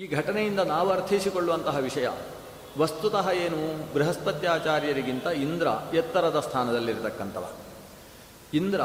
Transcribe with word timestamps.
ಈ 0.00 0.06
ಘಟನೆಯಿಂದ 0.06 0.60
ನಾವು 0.60 0.90
ಅರ್ಥೈಸಿಕೊಳ್ಳುವಂತಹ 0.90 1.76
ವಿಷಯ, 1.76 2.08
ವಸ್ತುತಃ 2.78 3.30
ಏನು 3.30 3.94
ಬೃಹಸ್ಪತ್ಯಾಚಾರ್ಯರಿಗಿಂತ 3.94 5.26
ಇಂದ್ರ 5.26 5.68
ಎತ್ತರದ 5.94 6.40
ಸ್ಥಾನದಲ್ಲಿರತಕ್ಕಂಥವ. 6.40 7.50
ಇಂದ್ರ 8.54 8.80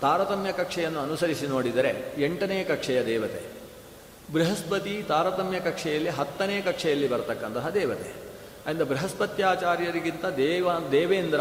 ತಾರತಮ್ಯ 0.00 0.52
ಕಕ್ಷೆಯನ್ನು 0.52 1.00
ಅನುಸರಿಸಿ 1.00 1.46
ನೋಡಿದರೆ 1.46 2.14
ಎಂಟನೇ 2.18 2.64
ಕಕ್ಷೆಯ 2.64 3.06
ದೇವತೆ, 3.06 3.42
ಬೃಹಸ್ಪತಿ 4.32 5.02
ತಾರತಮ್ಯ 5.02 5.60
ಕಕ್ಷೆಯಲ್ಲಿ 5.60 6.10
ಹತ್ತನೇ 6.10 6.60
ಕಕ್ಷೆಯಲ್ಲಿ 6.60 7.08
ಬರತಕ್ಕಂತಹ 7.08 7.68
ದೇವತೆ. 7.68 8.12
ಅಂದ 8.66 8.82
ಬೃಹಸ್ಪತ್ಯಾಚಾರ್ಯರಿಗಿಂತ 8.82 10.24
ದೇವ, 10.24 10.68
ದೇವೇಂದ್ರ 10.92 11.40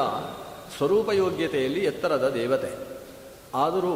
ಸ್ವರೂಪ 0.78 1.10
ಯೋಗ್ಯತೆಯಲ್ಲಿ 1.14 1.80
ಎತ್ತರದ 1.86 2.30
ದೇವತೆ. 2.30 2.72
ಆದರೂ 3.56 3.96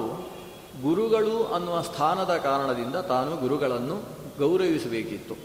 ಗುರುಗಳು 0.82 1.43
ಅನ್ನುವ 1.43 1.82
ಸ್ಥಾನದ 1.82 2.38
ಕಾರಣದಿಂದ 2.38 2.96
ತಾನು 2.96 3.38
ಗುರುಗಳನ್ನು 3.38 4.19
ಗೌರವಿಸಬೇಕಿತ್ತು. 4.40 5.36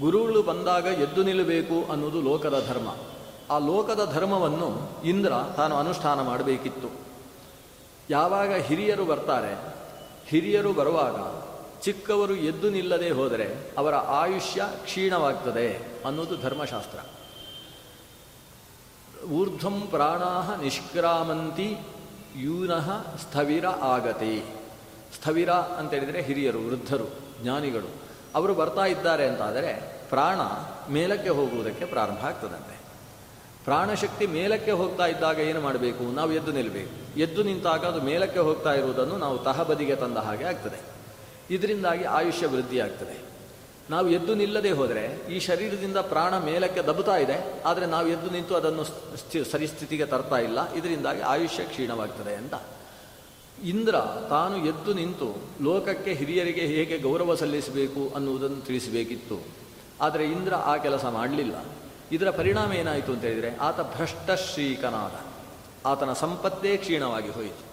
ಗುರುಗಳು 0.00 0.42
ಬಂದಾಗ 0.42 0.84
ಎದ್ದು 0.84 1.22
ನಿಲ್ಲಬೇಕು 1.22 1.76
ಅನ್ನೋದು 1.92 2.22
ಲೋಕದ 2.22 2.56
ಧರ್ಮ. 2.68 2.88
ಆ 3.50 3.58
ಲೋಕದ 3.58 4.02
ಧರ್ಮವನ್ನು 4.14 4.68
ಇಂದ್ರ 5.04 5.32
ತಾನು 5.56 5.74
ಅನುಷ್ಠಾನ 5.76 6.20
ಮಾಡಬೇಕಿತ್ತು. 6.22 6.90
ಯಾವಾಗ 8.10 8.52
ಹಿರಿಯರು 8.54 9.04
ಬರ್ತಾರೆ, 9.04 9.52
ಹಿರಿಯರು 10.28 10.72
ಬರುವಾಗ 10.72 11.16
ಚಿಕ್ಕವರು 11.80 12.34
ಎದ್ದು 12.34 12.70
ನಿಲ್ಲದೆ 12.70 13.10
ಹೋದರೆ 13.10 13.46
ಅವರ 13.78 13.94
ಆಯುಷ್ಯ 13.94 14.62
ಕ್ಷೀಣವಾಗ್ತದೆ 14.84 15.68
ಅನ್ನೋದು 16.06 16.36
ಧರ್ಮಶಾಸ್ತ್ರ. 16.36 17.00
ಊರ್ಧ್ವಂ 19.26 19.80
ಪ್ರಾಣಾಹ 19.90 20.60
ನಿಷ್ಕ್ರಾಮಂತಿ 20.60 21.68
ಯೂನಃ 22.36 23.16
ಸ್ಥವಿರ 23.16 23.66
ಆಗತಿ. 23.66 24.34
ಸ್ಥವಿರ 25.16 25.50
ಅಂತೇಳಿದರೆ 25.50 26.22
ಹಿರಿಯರು, 26.22 26.60
ವೃದ್ಧರು, 26.66 27.08
ಜ್ಞಾನಿಗಳು. 27.42 27.90
ಅವರು 28.34 28.54
ಬರ್ತಾ 28.54 28.86
ಇದ್ದಾರೆ 28.86 29.28
ಅಂತಾದರೆ 29.28 30.02
ಪ್ರಾಣ 30.08 30.40
ಮೇಲಕ್ಕೆ 30.92 31.28
ಹೋಗುವುದಕ್ಕೆ 31.28 31.84
ಪ್ರಾರಂಭ 31.84 32.24
ಆಗ್ತದಂತೆ. 32.24 32.82
ಪ್ರಾಣಶಕ್ತಿ 33.64 34.26
ಮೇಲಕ್ಕೆ 34.26 34.70
ಹೋಗ್ತಾ 34.70 35.06
ಇದ್ದಾಗ 35.06 35.38
ಏನು 35.38 35.60
ಮಾಡಬೇಕು? 35.60 36.14
ನಾವು 36.14 36.32
ಎದ್ದು 36.32 36.52
ನಿಲ್ಲಬೇಕು 36.52 37.18
ಎದ್ದು 37.18 37.42
ನಿಂತಾಗ 37.42 37.84
ಅದು 37.86 38.00
ಮೇಲಕ್ಕೆ 38.00 38.40
ಹೋಗ್ತಾ 38.40 38.74
ಇರುವುದನ್ನು 38.74 39.16
ನಾವು 39.16 39.38
ತಹಬದಿಗೆ 39.38 39.96
ತಂದ 39.96 40.18
ಹಾಗೆ 40.18 40.44
ಆಗ್ತದೆ. 40.44 40.80
ಇದರಿಂದಾಗಿ 41.50 42.04
ಆಯುಷ್ಯ 42.04 42.46
ವೃದ್ಧಿ 42.46 42.80
ಆಗ್ತದೆ. 42.80 43.32
ನಾವು 43.90 44.08
ಎದ್ದು 44.08 44.34
ನಿಲ್ಲದೆ 44.34 44.70
ಹೋದರೆ 44.70 45.26
ಈ 45.30 45.38
ಶರೀರದಿಂದ 45.40 45.96
ಪ್ರಾಣ 45.96 46.38
ಮೇಲಕ್ಕೆ 46.38 46.82
ದಬ್ಬುತ್ತಾ 46.82 47.16
ಇದೆ. 47.16 47.62
ಆದರೆ 47.66 47.86
ನಾವು 47.86 48.08
ಎದ್ದು 48.08 48.30
ನಿಂತು 48.30 48.56
ಅದನ್ನು 48.56 48.84
ಸ್ಥಿ- 49.16 49.66
ಸ್ಥಿತಿಗೆ 49.66 50.06
ತರ್ತಾ 50.06 50.38
ಇಲ್ಲ. 50.38 50.72
ಇದರಿಂದಾಗಿ 50.72 51.20
ಆಯುಷ್ಯ 51.20 51.64
ಕ್ಷೀಣವಾಗ್ತದೆ 51.64 52.34
ಅಂತ. 52.34 52.54
ಇಂದ್ರ 53.64 53.96
ತಾನು 54.28 54.56
ಎದ್ದು 54.56 54.94
ನಿಂತು 54.94 55.36
ಲೋಕಕ್ಕೆ 55.62 56.12
ಹಿರಿಯರಿಗೆ 56.12 56.60
ಹೇಗೆ 56.60 56.98
ಗೌರವ 56.98 57.34
ಸಲ್ಲಿಸಬೇಕು 57.34 58.14
ಅನ್ನುವುದನ್ನು 58.14 58.60
ತಿಳಿಸಬೇಕಿತ್ತು. 58.60 59.40
ಆದರೆ 60.00 60.24
ಇಂದ್ರ 60.24 60.54
ಆ 60.54 60.76
ಕೆಲಸ 60.76 61.04
ಮಾಡಲಿಲ್ಲ. 61.04 61.64
ಇದರ 62.12 62.30
ಪರಿಣಾಮ 62.30 62.72
ಏನಾಯಿತು 62.72 63.12
ಅಂತ 63.12 63.22
ಹೇಳಿದರೆ 63.22 63.56
ಆತ 63.56 63.80
ಭ್ರಷ್ಟಶ್ರೀಕನಾದ 63.80 65.12
ಆತನ 65.86 66.12
ಸಂಪತ್ತೇ 66.12 66.76
ಕ್ಷೀಣವಾಗಿ 66.76 67.28
ಹೋಯಿತು. 67.28 67.72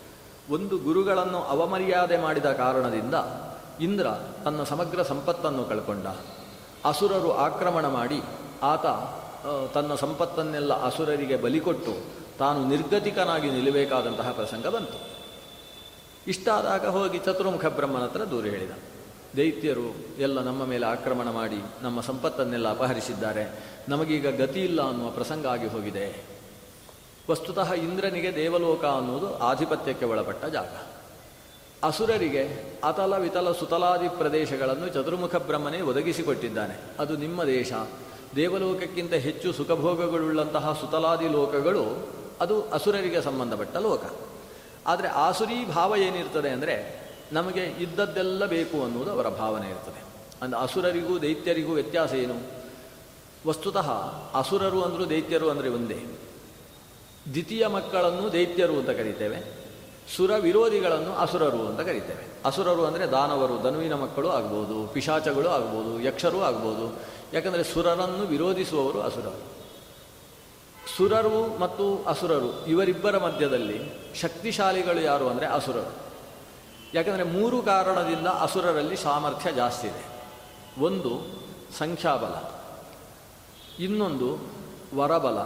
ಒಂದು 0.54 0.78
ಗುರುಗಳನ್ನು 0.78 1.38
ಅವಮರ್ಯಾದೆ 1.38 2.17
ಮಾಡಿದ 2.17 2.45
ಕಾರಣದಿಂದ 2.45 3.16
ಇಂದ್ರ 3.82 4.08
ತನ್ನ 4.45 4.64
ಸಮಗ್ರ 4.64 5.02
ಸಂಪತ್ತನ್ನು 5.02 5.64
ಕಳ್ಕೊಂಡ. 5.64 6.08
ಅಸುರರು 6.86 7.34
ಆಕ್ರಮಣ 7.34 7.88
ಮಾಡಿ 7.88 8.22
ಆತ 8.64 8.86
ತನ್ನ 9.73 9.95
ಸಂಪತ್ತನ್ನೆಲ್ಲ 9.95 10.86
ಅಸುರರಿಗೆ 10.86 11.38
ಬಲಿಕೊಟ್ಟು 11.38 11.94
ತಾನು 12.38 12.67
ನಿರ್ಗತಿಕನಾಗಿ 12.67 13.52
ನಿಲ್ಲಬೇಕಾದಂತಹ 13.52 14.32
ಪ್ರಸಂಗ 14.32 14.67
ಬಂತು. 14.67 15.08
ಇಷ್ಟಾದಾಗ 16.30 16.88
ಹೋಗಿ 16.88 17.17
ಚತುರ್ಮುಖ 17.17 17.66
ಬ್ರಹ್ಮನ 17.66 18.02
ಹತ್ರ 18.02 18.23
ದೂರ 18.23 18.45
ಹೇಳಿದ. 18.45 18.72
ದೈತ್ಯರು 19.38 19.95
ಎಲ್ಲ 20.19 20.44
ನಮ್ಮ 20.44 20.66
ಮೇಲೆ 20.66 20.86
ಆಕ್ರಮಣ 20.86 21.30
ಮಾಡಿ 21.30 21.55
ನಮ್ಮ 21.81 22.02
ಸಂಪತ್ತನ್ನೆಲ್ಲ 22.02 22.69
ಅಪಹರಿಸಿದ್ದಾರೆ. 22.69 23.59
ನಮಗೀಗ 23.89 24.27
ಗತಿ 24.41 24.63
ಇಲ್ಲ 24.63 24.89
ಅನ್ನುವ 24.89 25.09
ಪ್ರಸಂಗ 25.09 25.47
ಆಗಿ 25.47 25.67
ಹೋಗಿದೆ. 25.67 26.25
ವಸ್ತುತಃ 27.31 27.73
ಇಂದ್ರನಿಗೆ 27.73 28.36
ದೇವಲೋಕ 28.36 28.86
ಅನ್ನುವುದು 28.86 29.37
ಆಧಿಪತ್ಯಕ್ಕೆ 29.37 30.05
ಒಳಪಟ್ಟ 30.05 30.45
ಜಾಗ. 30.45 30.70
ಅಸುರರಿಗೆ 31.83 32.73
ಅತಲ 32.83 33.17
ವಿತಲ 33.17 33.52
ಸುತಲಾದಿ 33.52 34.08
ಪ್ರದೇಶಗಳನ್ನು 34.08 34.89
ಚತುರ್ಮುಖ 34.89 35.36
ಬ್ರಹ್ಮನೇ 35.36 35.81
ಒದಗಿಸಿಕೊಟ್ಟಿದ್ದಾನೆ. 35.81 36.75
ಅದು 36.99 37.17
ನಿಮ್ಮ 37.17 37.43
ದೇಶ. 37.43 37.73
ದೇವಲೋಕಕ್ಕಿಂತ 38.36 39.14
ಹೆಚ್ಚು 39.14 39.54
ಸುಖಭೋಗಗಳುಳ್ಳಂತಹ 39.54 40.77
ಸುತಲಾದಿ 40.81 41.27
ಲೋಕಗಳು 41.27 42.09
ಅದು 42.42 42.70
ಅಸುರರಿಗೆ 42.70 43.21
ಸಂಬಂಧಪಟ್ಟ 43.21 43.77
ಲೋಕ. 43.77 44.29
ಆದರೆ 44.86 45.08
ಆಸುರಿ 45.08 45.66
ಭಾವ 45.66 45.95
ಏನಿರ್ತದೆ 45.95 46.50
ಅಂದರೆ 46.50 47.00
ನಮಗೆ 47.34 47.64
ಇದ್ದದ್ದೆಲ್ಲ 47.64 48.45
ಬೇಕು 48.45 48.84
ಅನ್ನೋದು 48.84 49.12
ಅವರ 49.12 49.30
ಭಾವನೆ 49.30 49.70
ಇರ್ತದೆ. 49.70 50.04
ಅಂದರೆ 50.42 50.60
ಅಸುರರಿಗೂ 50.60 51.20
ದೈತ್ಯರಿಗೂ 51.20 51.73
ವ್ಯತ್ಯಾಸ 51.73 52.14
ಏನು? 52.14 52.42
ವಸ್ತುತಃ 53.48 53.90
ಅಸುರರು 54.34 54.82
ಅಂದರೂ 54.82 55.10
ದೈತ್ಯರು 55.10 55.50
ಅಂದರೆ 55.50 55.70
ಒಂದೇ. 55.70 56.06
ದ್ವಿತೀಯ 57.34 57.67
ಮಕ್ಕಳನ್ನು 57.67 58.34
ದೈತ್ಯರು 58.34 58.80
ಅಂತ 58.80 58.90
ಕರಿತೇವೆ. 58.90 59.70
ಸುರ 60.17 60.32
ವಿರೋಧಿಗಳನ್ನು 60.38 61.16
ಅಸುರರು 61.16 61.67
ಅಂತ 61.67 61.82
ಕರಿತೇವೆ. 61.82 62.28
ಅಸುರರು 62.46 62.86
ಅಂದರೆ 62.86 63.08
ದಾನವರು, 63.08 63.64
ಧನುವಿನ 63.64 63.94
ಮಕ್ಕಳು 63.94 64.30
ಆಗ್ಬೋದು, 64.30 64.88
ಪಿಶಾಚಗಳು 64.88 65.50
ಆಗ್ಬೋದು, 65.50 66.02
ಯಕ್ಷರು 66.02 66.42
ಆಗ್ಬೋದು. 66.42 67.00
ಯಾಕಂದರೆ 67.34 67.64
ಸುರರನ್ನು 67.64 68.28
ವಿರೋಧಿಸುವವರು 68.28 69.02
ಅಸುರರು. 69.02 69.58
ಸುರರು 70.98 71.58
ಮತ್ತು 71.60 72.04
ಅಸುರರು 72.04 72.66
ಇವರಿಬ್ಬರ 72.67 73.17
ಮಧ್ಯದಲ್ಲಿ 73.17 73.80
ಶಕ್ತಿಶಾಲಿಗಳು 74.16 75.02
ಯಾರು 75.02 75.30
ಅಂದರೆ 75.30 75.45
ಅಸುರರು. 75.45 75.94
ಯಾಕಂದರೆ 76.94 77.23
ಮೂರು 77.23 77.61
ಕಾರಣದಿಂದ 77.61 78.27
ಅಸುರರಲ್ಲಿ 78.27 78.98
ಸಾಮರ್ಥ್ಯ 78.98 79.52
ಜಾಸ್ತಿ 79.52 79.88
ಇದೆ. 79.88 80.05
ಒಂದು 80.82 81.11
ಸಂಖ್ಯಾಬಲ, 81.78 82.36
ಇನ್ನೊಂದು 83.83 84.30
ವರಬಲ 84.95 85.39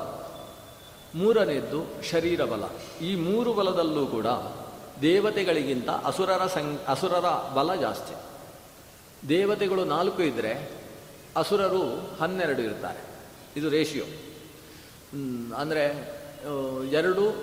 ಮೂರನೆಯದ್ದು 1.15 2.03
ಶರೀರ 2.11 2.45
ಬಲ 2.45 2.63
ಈ 3.03 3.15
ಮೂರು 3.15 3.53
ಬಲದಲ್ಲೂ 3.53 4.05
ಕೂಡ 4.05 4.27
ದೇವತೆಗಳಿಗಿಂತ 5.01 5.89
ಅಸುರರ 5.89 6.47
ಸಂ, 6.47 6.79
ಅಸುರರ 6.87 7.27
ಬಲ 7.53 7.75
ಜಾಸ್ತಿ. 7.75 8.15
ದೇವತೆಗಳು 9.29 9.85
ನಾಲ್ಕು 9.85 10.21
ಇದ್ದರೆ 10.23 10.71
ಅಸುರರು 11.37 11.83
ಹನ್ನೆರಡು 12.21 12.61
ಇರ್ತಾರೆ. 12.61 13.01
ಇದು 13.55 13.69
ರೇಷಿಯೋ. 13.69 14.05
ಅಂದರೆ 15.57 16.13
ಎರಡು 16.91 17.35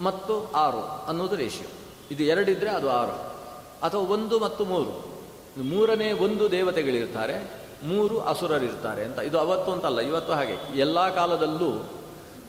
ಮತ್ತು 0.00 0.52
ಆರು 0.52 0.82
ಅನ್ನೋದು 0.82 1.36
ರೇಷಿಯೋ. 1.36 1.68
ಇದು 2.10 2.22
ಎರಡಿದ್ದರೆ 2.22 2.70
ಅದು 2.70 2.90
ಆರು. 2.90 3.12
ಅಥವಾ 3.82 4.00
ಒಂದು 4.00 4.38
ಮತ್ತು 4.38 4.64
ಮೂರು. 4.64 5.10
ಮೂರನೇ 5.62 6.12
ಒಂದು 6.12 6.50
ದೇವತೆಗಳಿರ್ತಾರೆ, 6.50 7.50
ಮೂರು 7.84 8.20
ಅಸುರರಿರ್ತಾರೆ 8.20 9.04
ಅಂತ. 9.04 9.18
ಇದು 9.18 9.38
ಅವತ್ತು 9.38 9.72
ಅಂತಲ್ಲ 9.72 10.00
ಇವತ್ತು 10.00 10.32
ಹಾಗೆ. 10.32 10.78
ಎಲ್ಲ 10.78 11.14
ಕಾಲದಲ್ಲೂ 11.14 11.88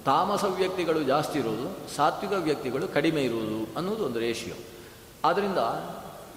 ತಾಮಸ 0.05 0.43
ವ್ಯಕ್ತಿಗಳು 0.43 1.03
ಜಾಸ್ತಿ 1.03 1.39
ಇರುವುದು 1.39 1.95
ಸಾತ್ವಿಕ 1.95 2.31
ವ್ಯಕ್ತಿಗಳು 2.31 2.87
ಕಡಿಮೆ 2.87 3.21
ಇರುವುದು 3.21 3.77
ಅನ್ನೋದು 3.77 4.05
ಒಂದು 4.05 4.19
ರೇಷಿಯೋ. 4.19 4.55
ಆದ್ದರಿಂದ 5.25 5.57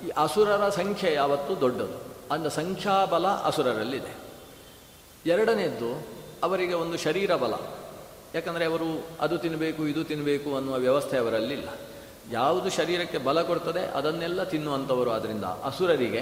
ಈ 0.06 0.08
ಅಸುರರ 0.08 0.68
ಸಂಖ್ಯೆ 0.68 1.12
ಯಾವತ್ತೂ 1.12 1.54
ದೊಡ್ಡದು. 1.54 2.04
ಅಂದ 2.32 2.46
ಸಂಖ್ಯಾಬಲ 2.46 3.26
ಅಸುರರಲ್ಲಿದೆ. 3.26 4.16
ಎರಡನೇದ್ದು 5.26 6.06
ಅವರಿಗೆ 6.42 6.74
ಒಂದು 6.74 6.98
ಶರೀರ 6.98 7.36
ಬಲ 7.36 7.54
ಯಾಕಂದರೆ 8.34 8.64
ಅವರು 8.64 9.06
ಅದು 9.20 9.38
ತಿನ್ನಬೇಕು 9.38 9.88
ಇದು 9.88 10.04
ತಿನ್ನಬೇಕು 10.04 10.56
ಅನ್ನುವ 10.56 10.74
ವ್ಯವಸ್ಥೆ 10.74 11.18
ಅವರಲ್ಲಿಲ್ಲ. 11.18 11.68
ಯಾವುದು 12.32 12.70
ಶರೀರಕ್ಕೆ 12.70 13.18
ಬಲ 13.18 13.42
ಕೊಡ್ತದೆ, 13.42 13.80
ಅದನ್ನೆಲ್ಲ 13.80 14.42
ತಿನ್ನುವಂಥವರು 14.42 15.10
ಆದ್ದರಿಂದ 15.10 15.44
ಅಸುರರಿಗೆ, 15.44 16.20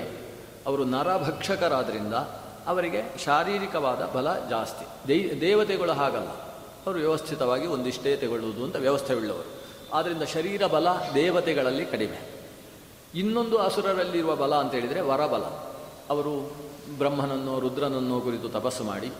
ಅವರು 0.67 0.85
ನರಭಕ್ಷಕರಾದ್ರಿಂದ 0.85 2.15
ಅವರಿಗೆ 2.67 3.25
ಶಾರೀರಿಕವಾದ 3.25 4.17
ಬಲ 4.17 4.35
ಜಾಸ್ತಿ. 4.49 5.09
ದೈ, 5.09 5.41
ದೇವತೆಗಳು 5.41 5.93
ಹಾಗಲ್ಲ. 5.93 6.29
ಅವರು 6.87 6.99
ವ್ಯವಸ್ಥಿತವಾಗಿ 6.99 7.67
ಒಂದಿಷ್ಟೇ 7.67 8.17
ತಗೊಳ್ಳುವುದು 8.17 8.65
ಅಂತ 8.65 8.77
ವ್ಯವಸ್ಥೆಯುಳ್ಳವರು. 8.77 9.63
ಆದ್ದರಿಂದ 9.93 10.23
ಶರೀರ 10.23 10.67
ಬಲ 10.67 10.87
ದೇವತೆಗಳಲ್ಲಿ 11.15 11.87
ಕಡಿಮೆ. 11.87 12.43
ಇನ್ನೊಂದು 13.15 13.59
ಅಸುರರಲ್ಲಿರುವ 13.59 14.37
ಬಲ 14.37 14.55
ಅಂತ 14.55 14.75
ಹೇಳಿದರೆ 14.75 15.01
ವರಬಲ. 15.01 15.43
ಅವರು 16.11 16.53
ಬ್ರಹ್ಮನನ್ನೋ 16.99 17.61
ರುದ್ರನನ್ನೋ 17.61 18.21
ಕುರಿತು 18.21 18.49
ತಪಸ್ಸು 18.49 18.85
ಮಾಡಿ 18.85 19.13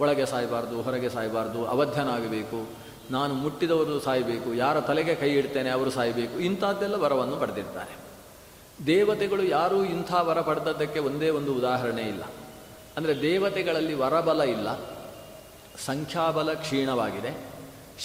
ಒಳಗೆ 0.00 0.24
ಸಾಯಬಾರ್ದು, 0.26 0.76
ಹೊರಗೆ 0.82 1.08
ಸಾಯಬಾರ್ದು, 1.08 1.60
ಅವಧ್ಯನಾಗಬೇಕು. 1.66 2.58
ನಾನು 3.10 3.32
ಮುಟ್ಟಿದವರು 3.34 3.94
ಸಾಯಬೇಕು, 4.00 4.48
ಯಾರ 4.54 4.76
ತಲೆಗೆ 4.80 5.14
ಕೈ 5.14 5.30
ಇಡ್ತೇನೆ 5.30 5.70
ಅವರು 5.70 5.90
ಸಾಯಬೇಕು, 5.90 6.36
ಇಂಥದ್ದೆಲ್ಲ 6.38 6.96
ವರವನ್ನು 7.04 7.36
ಪಡೆದಿರ್ತಾರೆ. 7.36 7.94
ದೇವತೆಗಳು 8.86 9.42
ಯಾರೂ 9.48 9.78
ಇಂಥ 9.84 10.10
ವರ 10.28 10.40
ಪಡೆದದ್ದಕ್ಕೆ 10.40 11.00
ಒಂದೇ 11.00 11.28
ಒಂದು 11.30 11.52
ಉದಾಹರಣೆ 11.54 12.04
ಇಲ್ಲ. 12.08 12.24
ಅಂದರೆ 12.96 13.14
ದೇವತೆಗಳಲ್ಲಿ 13.22 13.94
ವರಬಲ 13.94 14.42
ಇಲ್ಲ, 14.56 14.68
ಸಂಖ್ಯಾಬಲ 15.86 16.50
ಕ್ಷೀಣವಾಗಿದೆ 16.52 17.32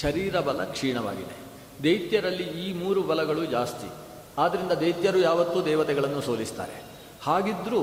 ಶರೀರ 0.01 0.39
ಬಲ 0.39 0.61
ಕ್ಷೀಣವಾಗಿದೆ. 0.63 1.35
ದೈತ್ಯರಲ್ಲಿ 1.83 2.45
ಈ 2.63 2.67
ಮೂರು 2.73 3.01
ಬಲಗಳು 3.01 3.43
ಜಾಸ್ತಿ. 3.45 3.89
ಆದ್ದರಿಂದ 4.37 4.73
ದೈತ್ಯರು 4.81 5.19
ಯಾವತ್ತೂ 5.19 5.59
ದೇವತೆಗಳನ್ನು 5.65 6.21
ಸೋಲಿಸ್ತಾರೆ. 6.21 6.75
ಹಾಗಿದ್ದರೂ 7.23 7.81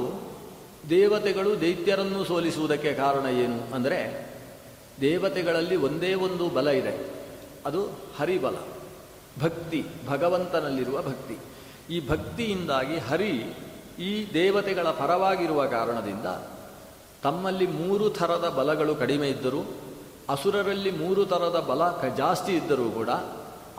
ದೇವತೆಗಳು 0.90 1.60
ದೈತ್ಯರನ್ನು 1.60 2.24
ಸೋಲಿಸುವುದಕ್ಕೆ 2.24 2.94
ಕಾರಣ 2.94 3.26
ಏನು 3.26 3.74
ಅಂದರೆ 3.74 4.28
ದೇವತೆಗಳಲ್ಲಿ 5.00 5.76
ಒಂದೇ 5.76 6.14
ಒಂದು 6.14 6.48
ಬಲ 6.48 6.68
ಇದೆ. 6.68 7.10
ಅದು 7.66 7.82
ಹರಿಬಲ. 8.18 8.56
ಭಕ್ತಿ, 9.42 9.84
ಭಗವಂತನಲ್ಲಿರುವ 10.08 11.02
ಭಕ್ತಿ. 11.02 11.38
ಈ 11.90 12.08
ಭಕ್ತಿಯಿಂದಾಗಿ 12.08 12.96
ಹರಿ 12.96 13.56
ಈ 13.98 14.32
ದೇವತೆಗಳ 14.34 14.90
ಪರವಾಗಿರುವ 14.90 15.66
ಕಾರಣದಿಂದ 15.66 16.26
ತಮ್ಮಲ್ಲಿ 17.22 17.66
ಮೂರು 17.66 18.10
ಥರದ 18.10 18.54
ಬಲಗಳು 18.58 18.94
ಕಡಿಮೆ 18.94 19.28
ಇದ್ದರೂ, 19.28 19.66
ಅಸುರರಲ್ಲಿ 20.28 20.90
ಮೂರು 20.90 21.26
ಥರದ 21.26 21.66
ಬಲ 21.68 22.08
ಜಾಸ್ತಿ 22.16 22.52
ಇದ್ದರೂ 22.52 22.90
ಕೂಡ 22.90 23.10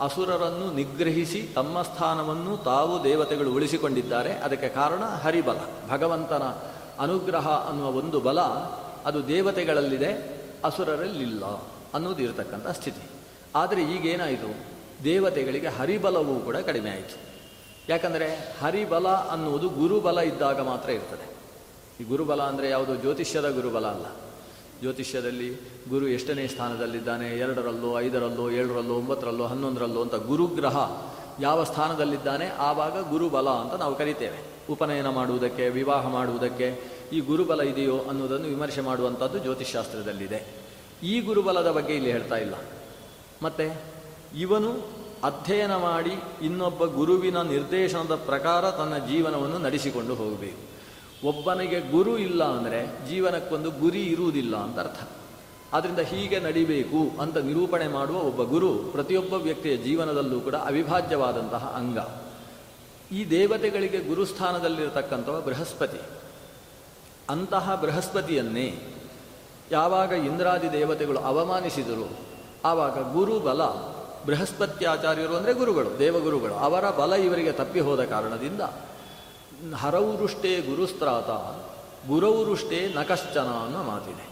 ಅಸುರರನ್ನು 0.00 0.74
ನಿಗ್ರಹಿಸಿ 0.74 1.48
ತಮ್ಮ 1.54 1.82
ಸ್ಥಾನವನ್ನು 1.82 2.56
ತಾವು 2.56 3.04
ದೇವತೆಗಳು 3.04 3.52
ಉಳಿಸಿಕೊಂಡಿದ್ದಾರೆ. 3.52 4.32
ಅದಕ್ಕೆ 4.32 4.68
ಕಾರಣ 4.68 5.04
ಹರಿಬಲ, 5.04 5.58
ಭಗವಂತನ 5.90 6.42
ಅನುಗ್ರಹ 7.00 7.48
ಅನ್ನುವ 7.48 7.90
ಒಂದು 7.90 8.20
ಬಲ 8.20 8.40
ಅದು 9.06 9.28
ದೇವತೆಗಳಲ್ಲಿದೆ, 9.28 10.40
ಅಸುರರಲ್ಲಿಲ್ಲ 10.64 11.44
ಅನ್ನೋದು 11.94 12.22
ಇರತಕ್ಕಂಥ 12.22 12.66
ಸ್ಥಿತಿ. 12.66 13.10
ಆದರೆ 13.54 13.82
ಈಗೇನಾಯಿತು? 13.82 14.54
ದೇವತೆಗಳಿಗೆ 15.04 15.68
ಹರಿಬಲವೂ 15.68 16.34
ಕೂಡ 16.34 16.56
ಕಡಿಮೆ 16.56 16.90
ಆಯಿತು. 16.90 17.30
ಯಾಕಂದರೆ 17.88 18.56
ಹರಿಬಲ 18.62 19.08
ಅನ್ನುವುದು 19.08 19.68
ಗುರುಬಲ 19.68 20.18
ಇದ್ದಾಗ 20.18 20.60
ಮಾತ್ರ 20.60 20.90
ಇರ್ತದೆ. 20.90 21.30
ಈ 22.04 22.08
ಗುರುಬಲ 22.08 22.42
ಅಂದರೆ 22.42 22.70
ಯಾವುದು? 22.70 22.96
ಜ್ಯೋತಿಷ್ಯದ 22.96 23.48
ಗುರುಬಲ 23.48 23.86
ಅಲ್ಲ. 23.86 24.06
ಜ್ಯೋತಿಷ್ಯದಲ್ಲಿ 24.80 25.54
ಗುರು 25.88 26.08
ಎಷ್ಟನೇ 26.08 26.46
ಸ್ಥಾನದಲ್ಲಿದ್ದಾನೆ? 26.46 27.28
ಎರಡರಲ್ಲೋ, 27.28 28.00
ಐದರಲ್ಲೋ, 28.00 28.50
ಏಳರಲ್ಲೋ, 28.50 28.94
ಒಂಬತ್ತರಲ್ಲೋ, 28.94 29.44
ಹನ್ನೊಂದರಲ್ಲೋ 29.44 30.02
ಅಂತ 30.02 30.14
ಗುರುಗ್ರಹ 30.14 31.02
ಯಾವ 31.40 31.64
ಸ್ಥಾನದಲ್ಲಿದ್ದಾನೆ? 31.64 32.48
ಆವಾಗ 32.48 33.10
ಗುರುಬಲ 33.10 33.48
ಅಂತ 33.48 33.74
ನಾವು 33.74 33.94
ಕರಿತೇವೆ. 33.94 34.49
ಉಪನಯನ 34.70 35.08
ಮಾಡುವುದಕ್ಕೆ, 35.08 35.68
ವಿವಾಹ 35.68 36.08
ಮಾಡುವುದಕ್ಕೆ 36.08 36.84
ಈ 37.12 37.20
ಗುರುಬಲ 37.20 37.60
ಇದೆಯೋ 37.60 37.98
ಅನ್ನೋದನ್ನು 37.98 38.46
ವಿಮರ್ಶೆ 38.46 38.80
ಮಾಡುವಂಥದ್ದು 38.80 39.38
ಜ್ಯೋತಿಷ್ಶಾಸ್ತ್ರದಲ್ಲಿದೆ. 39.38 40.60
ಈ 41.02 41.20
ಗುರುಬಲದ 41.20 41.70
ಬಗ್ಗೆ 41.70 41.94
ಇಲ್ಲಿ 41.94 42.12
ಹೇಳ್ತಾ 42.12 42.36
ಇಲ್ಲ. 42.36 42.54
ಮತ್ತೆ 43.42 43.82
ಇವನು 44.38 45.00
ಅಧ್ಯಯನ 45.24 45.76
ಮಾಡಿ 45.76 46.44
ಇನ್ನೊಬ್ಬ 46.44 46.84
ಗುರುವಿನ 46.84 47.42
ನಿರ್ದೇಶನದ 47.42 48.14
ಪ್ರಕಾರ 48.14 48.70
ತನ್ನ 48.70 49.06
ಜೀವನವನ್ನು 49.06 49.58
ನಡೆಸಿಕೊಂಡು 49.58 50.14
ಹೋಗಬೇಕು. 50.14 50.70
ಒಬ್ಬನಿಗೆ 51.28 51.90
ಗುರು 51.90 52.18
ಇಲ್ಲ 52.18 52.44
ಅಂದರೆ 52.44 53.08
ಜೀವನಕ್ಕೊಂದು 53.08 53.70
ಗುರಿ 53.70 54.02
ಇರುವುದಿಲ್ಲ 54.02 54.56
ಅಂತ 54.56 54.78
ಅರ್ಥ. 54.78 55.08
ಆದ್ದರಿಂದ 55.74 55.98
ಹೀಗೆ 55.98 56.40
ನಡಿಬೇಕು 56.40 57.20
ಅಂತ 57.20 57.36
ನಿರೂಪಣೆ 57.36 57.88
ಮಾಡುವ 57.88 58.16
ಒಬ್ಬ 58.16 58.42
ಗುರು 58.42 58.72
ಪ್ರತಿಯೊಬ್ಬ 58.92 59.32
ವ್ಯಕ್ತಿಯ 59.32 59.76
ಜೀವನದಲ್ಲೂ 59.76 60.40
ಕೂಡ 60.40 60.54
ಅವಿಭಾಜ್ಯವಾದಂತಹ 60.54 61.74
ಅಂಗ. 61.76 61.98
ಈ 63.12 63.30
ದೇವತೆಗಳಿಗೆ 63.30 63.98
ಗುರುಸ್ಥಾನದಲ್ಲಿರತಕ್ಕಂಥವ 63.98 65.40
ಬೃಹಸ್ಪತಿ. 65.40 66.00
ಅಂತಹ 67.28 67.74
ಬೃಹಸ್ಪತಿಯನ್ನೇ 67.74 68.68
ಯಾವಾಗ 69.70 70.12
ಇಂದ್ರಾದಿ 70.12 70.72
ದೇವತೆಗಳು 70.72 71.18
ಅವಮಾನಿಸಿದರು, 71.18 72.08
ಆವಾಗ 72.64 73.12
ಗುರು 73.12 73.40
ಬಲ 73.40 73.62
ಬೃಹಸ್ಪತಿ 74.26 74.84
ಆಚಾರ್ಯರು 74.84 75.36
ಅಂದರೆ 75.36 75.52
ಗುರುಗಳು, 75.52 75.98
ದೇವಗುರುಗಳು, 75.98 76.54
ಅವರ 76.54 76.90
ಬಲ 76.90 77.12
ಇವರಿಗೆ 77.12 77.52
ತಪ್ಪಿ 77.52 77.80
ಹೋದ 77.80 78.04
ಕಾರಣದಿಂದ 78.04 78.60
ಹರೌರುಷ್ಟೇ 79.74 80.60
ಗುರುಸ್ತ್ರಾತ 80.60 81.30
ಗುರೌರುಷ್ಟೇ 82.08 82.94
ನಕಶ್ಚನ 82.96 83.48
ಅನ್ನೋ 83.64 83.82
ಮಾತಿದೆ. 83.82 84.26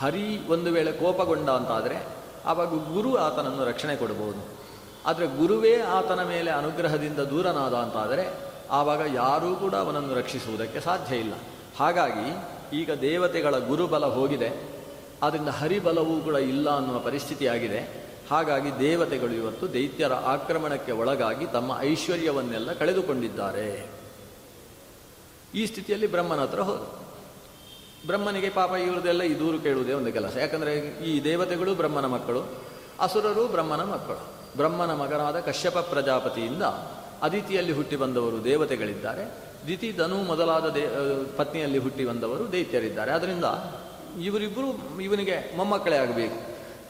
ಹರಿ 0.00 0.46
ಒಂದು 0.48 0.70
ವೇಳೆ 0.70 0.92
ಕೋಪಗೊಂಡ 0.92 1.48
ಅಂತಾದರೆ, 1.50 2.06
ಆವಾಗ 2.46 2.68
ಗುರು 2.68 3.16
ಆತನನ್ನು 3.16 3.64
ರಕ್ಷಣೆ 3.64 3.96
ಕೊಡಬಹುದು 3.96 4.59
ಆದರೆ 5.06 5.26
ಗುರುವೇ 5.26 5.80
ಆತನ 5.80 6.22
ಮೇಲೆ 6.22 6.50
ಅನುಗ್ರಹದಿಂದ 6.50 7.18
ದೂರನಾದ 7.18 7.74
ಅಂತಾದರೆ 7.74 8.34
ಆವಾಗ 8.70 9.00
ಯಾರೂ 9.14 9.54
ಕೂಡ 9.54 9.74
ಅವನನ್ನು 9.74 10.14
ರಕ್ಷಿಸುವುದಕ್ಕೆ 10.14 10.80
ಸಾಧ್ಯ 10.80 11.16
ಇಲ್ಲ. 11.16 11.32
ಹಾಗಾಗಿ 11.78 12.50
ಈಗ 12.76 12.90
ದೇವತೆಗಳ 12.92 13.58
ಗುರುಬಲ 13.58 14.06
ಹೋಗಿದೆ 14.06 14.80
ಆದ್ದರಿಂದ 15.22 15.48
ಹರಿಬಲವೂ 15.48 16.20
ಕೂಡ 16.20 16.34
ಇಲ್ಲ 16.34 16.70
ಅನ್ನುವ 16.76 16.98
ಪರಿಸ್ಥಿತಿಯಾಗಿದೆ. 16.98 18.10
ಹಾಗಾಗಿ 18.30 18.78
ದೇವತೆಗಳು 18.78 19.32
ಇವತ್ತು 19.32 19.72
ದೈತ್ಯರ 19.72 20.12
ಆಕ್ರಮಣಕ್ಕೆ 20.12 20.92
ಒಳಗಾಗಿ 20.92 21.46
ತಮ್ಮ 21.46 21.76
ಐಶ್ವರ್ಯವನ್ನೆಲ್ಲ 21.80 22.72
ಕಳೆದುಕೊಂಡಿದ್ದಾರೆ. 22.72 23.90
ಈ 25.54 25.66
ಸ್ಥಿತಿಯಲ್ಲಿ 25.66 26.06
ಬ್ರಹ್ಮನ 26.06 26.40
ಹತ್ರ 26.40 26.60
ಹೋದ 26.60 27.00
ಬ್ರಹ್ಮನಿಗೆ 28.06 28.50
ಪಾಪ 28.50 28.72
ಇವರದೆಲ್ಲ 28.72 29.22
ಈ 29.22 29.38
ದೂರು 29.38 29.58
ಕೇಳುವುದೇ 29.58 29.92
ಒಂದು 29.92 30.12
ಕೆಲಸ. 30.12 30.36
ಯಾಕಂದರೆ 30.36 30.78
ಈ 30.78 31.24
ದೇವತೆಗಳು 31.24 31.74
ಬ್ರಹ್ಮನ 31.74 32.06
ಮಕ್ಕಳು, 32.06 32.42
ಅಸುರರು 33.00 33.48
ಬ್ರಹ್ಮನ 33.48 33.80
ಮಕ್ಕಳು. 33.80 34.39
ಬ್ರಹ್ಮನ 34.56 34.94
ಮಗನಾದ 34.94 35.40
ಕಶ್ಯಪ 35.40 35.78
ಪ್ರಜಾಪತಿಯಿಂದ 35.78 36.62
ಅದಿತಿಯಲ್ಲಿ 37.22 37.72
ಹುಟ್ಟಿ 37.72 37.96
ಬಂದವರು 37.96 38.44
ದೇವತೆಗಳಿದ್ದಾರೆ. 38.44 39.24
ದಿತಿ 39.66 39.92
ಧನು 39.92 40.16
ಮೊದಲಾದ 40.16 40.66
ದೇ 40.68 40.84
ಪತ್ನಿಯಲ್ಲಿ 41.36 41.78
ಹುಟ್ಟಿ 41.78 42.04
ಬಂದವರು 42.04 42.52
ದೈತ್ಯರಿದ್ದಾರೆ. 42.52 43.12
ಅದರಿಂದ 43.12 43.44
ಇವರಿಬ್ಬರು 44.24 44.68
ಇವನಿಗೆ 45.02 45.56
ಮೊಮ್ಮಕ್ಕಳೇ 45.56 45.96
ಆಗಬೇಕು. 45.96 46.38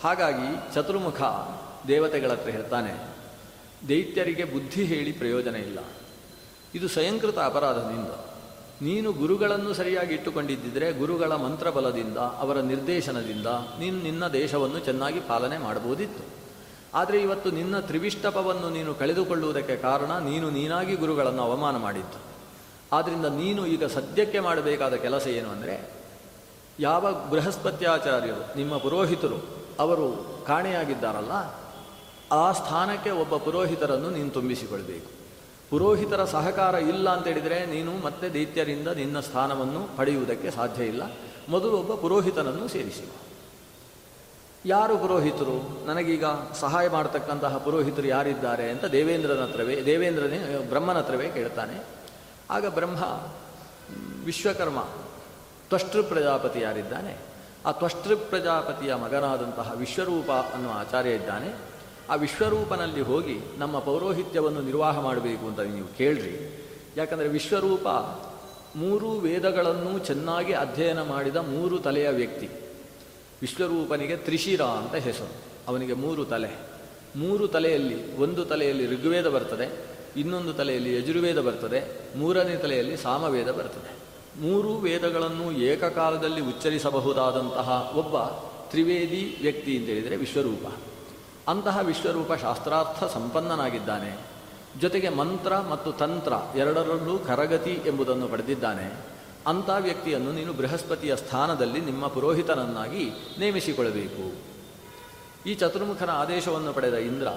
ಹಾಗಾಗಿ 0.03 0.75
ಚತುರ್ಮುಖ 0.75 1.21
ದೇವತೆಗಳ 1.89 2.31
ಹತ್ರ 2.31 2.51
ಹೇಳ್ತಾನೆ, 2.51 2.93
ದೈತ್ಯರಿಗೆ 3.89 4.45
ಬುದ್ಧಿ 4.45 4.85
ಹೇಳಿ 4.85 5.13
ಪ್ರಯೋಜನ 5.13 5.57
ಇಲ್ಲ. 5.57 5.79
ಇದು 6.75 6.89
ಸ್ವಯಂಕೃತ 6.89 7.39
ಅಪರಾಧದಿಂದ. 7.39 8.11
ನೀನು 8.83 9.13
ಗುರುಗಳನ್ನು 9.13 9.75
ಸರಿಯಾಗಿ 9.75 10.15
ಇಟ್ಟುಕೊಂಡಿದ್ದರೆ 10.15 10.93
ಗುರುಗಳ 10.93 11.33
ಮಂತ್ರಬಲದಿಂದ, 11.33 12.19
ಅವರ 12.19 12.57
ನಿರ್ದೇಶನದಿಂದ 12.61 13.47
ನೀನು, 13.79 13.99
ನಿನ್ನ 14.03 14.29
ದೇಶವನ್ನು 14.29 14.79
ಚೆನ್ನಾಗಿ 14.79 15.21
ಪಾಲನೆ 15.21 15.59
ಮಾಡಬಹುದಿತ್ತು. 15.59 16.40
ಆದರೆ 16.95 17.23
ಇವತ್ತು 17.23 17.51
ನಿನ್ನ 17.51 17.81
ತ್ರಿವಿಷ್ಟಪವನ್ನು 17.81 18.71
ನೀನು 18.71 18.95
ಕಳೆದುಕೊಳ್ಳುವುದಕ್ಕೆ 18.95 19.77
ಕಾರಣ 19.77 20.19
ನೀನು 20.19 20.51
ನೀನಾಗಿ 20.51 20.95
ಗುರುಗಳನ್ನು 20.97 21.43
ಅವಮಾನ 21.43 21.77
ಮಾಡಿದ್ದು. 21.77 22.19
ಆದ್ದರಿಂದ 22.93 23.25
ನೀನು 23.25 23.67
ಈಗ 23.67 23.85
ಸದ್ಯಕ್ಕೆ 23.85 24.41
ಮಾಡಬೇಕಾದ 24.41 24.95
ಕೆಲಸ 24.95 25.27
ಏನು 25.27 25.49
ಅಂದರೆ, 25.49 25.91
ಯಾವ 26.81 27.13
ಬೃಹಸ್ಪತ್ಯಾಚಾರ್ಯರು, 27.13 28.57
ನಿಮ್ಮ 28.57 28.77
ಪುರೋಹಿತರು, 28.77 29.39
ಅವರು 29.81 30.07
ಕಾಣೆಯಾಗಿದ್ದಾರಲ್ಲ, 30.47 31.33
ಆ 32.33 32.53
ಸ್ಥಾನಕ್ಕೆ 32.53 33.11
ಒಬ್ಬ 33.11 33.37
ಪುರೋಹಿತರನ್ನು 33.37 34.11
ನೀನು 34.11 34.31
ತುಂಬಿಸಿಕೊಳ್ಬೇಕು. 34.31 35.11
ಪುರೋಹಿತರ 35.71 36.25
ಸಹಕಾರ 36.25 36.75
ಇಲ್ಲ 36.75 37.11
ಅಂತ 37.11 37.27
ಹೇಳಿದರೆ 37.27 37.67
ನೀನು 37.67 37.93
ಮತ್ತೆ 38.05 38.35
ದೈತ್ಯರಿಂದ 38.35 38.89
ನಿನ್ನ 38.89 39.21
ಸ್ಥಾನವನ್ನು 39.21 39.97
ಪಡೆಯುವುದಕ್ಕೆ 39.97 40.51
ಸಾಧ್ಯ 40.51 40.85
ಇಲ್ಲ. 40.85 41.03
ಮೊದಲು 41.49 41.77
ಒಬ್ಬ 41.77 41.95
ಪುರೋಹಿತನನ್ನು 41.95 42.69
ಸೇರಿಸಿ. 42.69 43.30
ಯಾರು 44.67 44.99
ಪುರೋಹಿತರು? 44.99 45.87
ನನಗೀಗ 45.87 46.25
ಸಹಾಯ 46.61 46.89
ಮಾಡತಕ್ಕಂತಹ 46.89 47.57
ಪುರೋಹಿತರು 47.57 48.07
ಯಾರಿದ್ದಾರೆ 48.07 48.71
ಅಂತ 48.71 48.85
ದೇವೇಂದ್ರನ 48.85 49.43
ಹತ್ರವೇ, 49.43 49.83
ದೇವೇಂದ್ರನೇ, 49.85 50.67
ಬ್ರಹ್ಮನ 50.69 50.99
ಹತ್ರವೇ 50.99 51.29
ಕೇಳ್ತಾನೆ. 51.29 51.85
ಆಗ 52.51 52.67
ಬ್ರಹ್ಮ, 52.67 53.03
ವಿಶ್ವಕರ್ಮ, 54.25 54.81
ತ್ವಷ್ಟೃ 55.69 56.03
ಪ್ರಜಾಪತಿ 56.03 56.61
ಯಾರಿದ್ದಾನೆ? 56.61 57.17
ಆ 57.67 57.73
ತ್ವಷ್ಟೃ 57.73 58.17
ಪ್ರಜಾಪತಿಯ 58.17 58.95
ಮಗನಾದಂತಹ 58.95 59.73
ವಿಶ್ವರೂಪ 59.77 60.31
ಅನ್ನುವ 60.31 60.73
ಆಚಾರ್ಯ 60.75 61.11
ಇದ್ದಾನೆ. 61.11 61.55
ಆ 62.11 62.15
ವಿಶ್ವರೂಪನಲ್ಲಿ 62.15 63.01
ಹೋಗಿ 63.01 63.39
ನಮ್ಮ 63.59 63.79
ಪೌರೋಹಿತ್ಯವನ್ನು 63.79 64.61
ನಿರ್ವಾಹ 64.61 65.01
ಮಾಡಬೇಕು 65.01 65.47
ಅಂತ 65.47 65.61
ನೀವು 65.61 65.97
ಕೇಳ್ರಿ. 65.99 66.65
ಯಾಕಂದರೆ 66.97 67.29
ವಿಶ್ವರೂಪ 67.29 67.89
ಮೂರು 68.77 69.11
ವೇದಗಳನ್ನು 69.11 69.99
ಚೆನ್ನಾಗಿ 69.99 70.53
ಅಧ್ಯಯನ 70.53 71.03
ಮಾಡಿದ 71.03 71.37
ಮೂರು 71.37 71.79
ತಲೆಯ 71.79 72.09
ವ್ಯಕ್ತಿ. 72.09 72.70
ವಿಶ್ವರೂಪನಿಗೆ 73.41 74.17
ತ್ರಿಶಿರ 74.17 74.61
ಅಂತ 74.61 74.95
ಹೆಸರು. 74.95 75.33
ಅವನಿಗೆ 75.69 75.93
ಮೂರು 75.93 76.25
ತಲೆ. 76.25 76.71
ಮೂರು 77.17 77.49
ತಲೆಯಲ್ಲಿ 77.49 78.17
ಒಂದು 78.17 78.45
ತಲೆಯಲ್ಲಿ 78.45 78.87
ಋಗ್ವೇದ 78.87 79.29
ಬರ್ತದೆ, 79.29 79.87
ಇನ್ನೊಂದು 80.17 80.53
ತಲೆಯಲ್ಲಿ 80.53 80.97
ಯಜುರ್ವೇದ 80.97 81.41
ಬರ್ತದೆ, 81.41 82.01
ಮೂರನೇ 82.17 82.57
ತಲೆಯಲ್ಲಿ 82.57 82.97
ಸಾಮವೇದ 82.97 83.51
ಬರ್ತದೆ. 83.51 84.01
ಮೂರು 84.41 84.75
ವೇದಗಳನ್ನು 84.75 85.53
ಏಕಕಾಲದಲ್ಲಿ 85.53 86.41
ಉಚ್ಚರಿಸಬಹುದಾದಂತಹ 86.41 87.93
ಒಬ್ಬ 87.97 88.19
ತ್ರಿವೇದಿ 88.71 89.39
ವ್ಯಕ್ತಿ 89.43 89.77
ಅಂತ 89.77 89.87
ಹೇಳಿದರೆ 89.87 90.17
ವಿಶ್ವರೂಪ. 90.17 90.73
ಅಂತಹ 91.49 91.79
ವಿಶ್ವರೂಪ 91.83 92.33
ಶಾಸ್ತ್ರಾರ್ಥ 92.33 93.05
ಸಂಪನ್ನನಾಗಿದ್ದಾನೆ. 93.05 94.19
ಜೊತೆಗೆ 94.81 95.09
ಮಂತ್ರ 95.09 95.59
ಮತ್ತು 95.59 95.93
ತಂತ್ರ 95.93 96.33
ಎರಡರಲ್ಲೂ 96.57 97.19
ಕರಗತಿ 97.19 97.81
ಎಂಬುದನ್ನು 97.87 98.29
ಪಡೆದಿದ್ದಾನೆ. 98.29 98.95
ಅಂಥ 99.47 99.71
ವ್ಯಕ್ತಿಯನ್ನು 99.79 100.33
ನೀನು 100.33 100.53
ಬೃಹಸ್ಪತಿಯ 100.53 101.17
ಸ್ಥಾನದಲ್ಲಿ 101.17 101.81
ನಿಮ್ಮ 101.81 102.07
ಪುರೋಹಿತನನ್ನಾಗಿ 102.07 103.11
ನೇಮಿಸಿಕೊಳ್ಳಬೇಕು. 103.39 104.51
ಈ 105.47 105.55
ಚತುರ್ಮುಖನ 105.55 106.11
ಆದೇಶವನ್ನು 106.11 106.73
ಪಡೆದ 106.73 106.95
ಇಂದ್ರ 106.95 107.29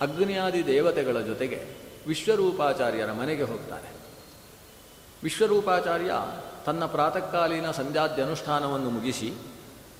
ಅಗ್ನಿಯಾದಿ 0.00 0.66
ದೇವತೆಗಳ 0.66 1.20
ಜೊತೆಗೆ 1.20 1.66
ವಿಶ್ವರೂಪಾಚಾರ್ಯರ 2.06 3.12
ಮನೆಗೆ 3.12 3.42
ಹೋಗ್ತಾನೆ. 3.42 3.90
ವಿಶ್ವರೂಪಾಚಾರ್ಯ 5.22 6.12
ತನ್ನ 6.66 6.86
ಪ್ರಾತಃಕಾಲೀನ 6.86 7.70
ಸಂಧ್ಯಾದ್ಯನುಷ್ಠಾನವನ್ನು 7.70 8.90
ಮುಗಿಸಿ 8.90 9.32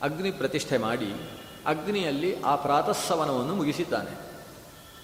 ಅಗ್ನಿ 0.03 0.31
ಪ್ರತಿಷ್ಠೆ 0.31 0.79
ಮಾಡಿ 0.79 1.13
ಅಗ್ನಿಯಲ್ಲಿ 1.67 2.43
ಆ 2.43 2.57
ಪ್ರಾತಃಸವನವನ್ನು 2.57 3.55
ಮುಗಿಸಿದ್ದಾನೆ. 3.55 4.27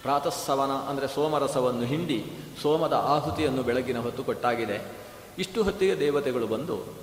ಪ್ರಾತಃಸವನ 0.02 0.70
ಅಂದರೆ 0.70 1.08
ಸೋಮರಸವನ್ನು 1.08 1.82
ಹಿಂಡಿ 1.82 2.24
ಸೋಮದ 2.62 2.92
ಆಹುತಿಯನ್ನು 2.92 3.62
ಬೆಳಗಿನ 3.62 3.98
ಹೊತ್ತು 3.98 4.24
ಕೊಟ್ಟಾಗಿದೆ. 4.24 5.02
ಇಷ್ಟು 5.38 5.62
ಹೊತ್ತಿಗೆ 5.62 5.98
ದೇವತೆಗಳು 5.98 6.46
ಬಂದು 6.46 7.02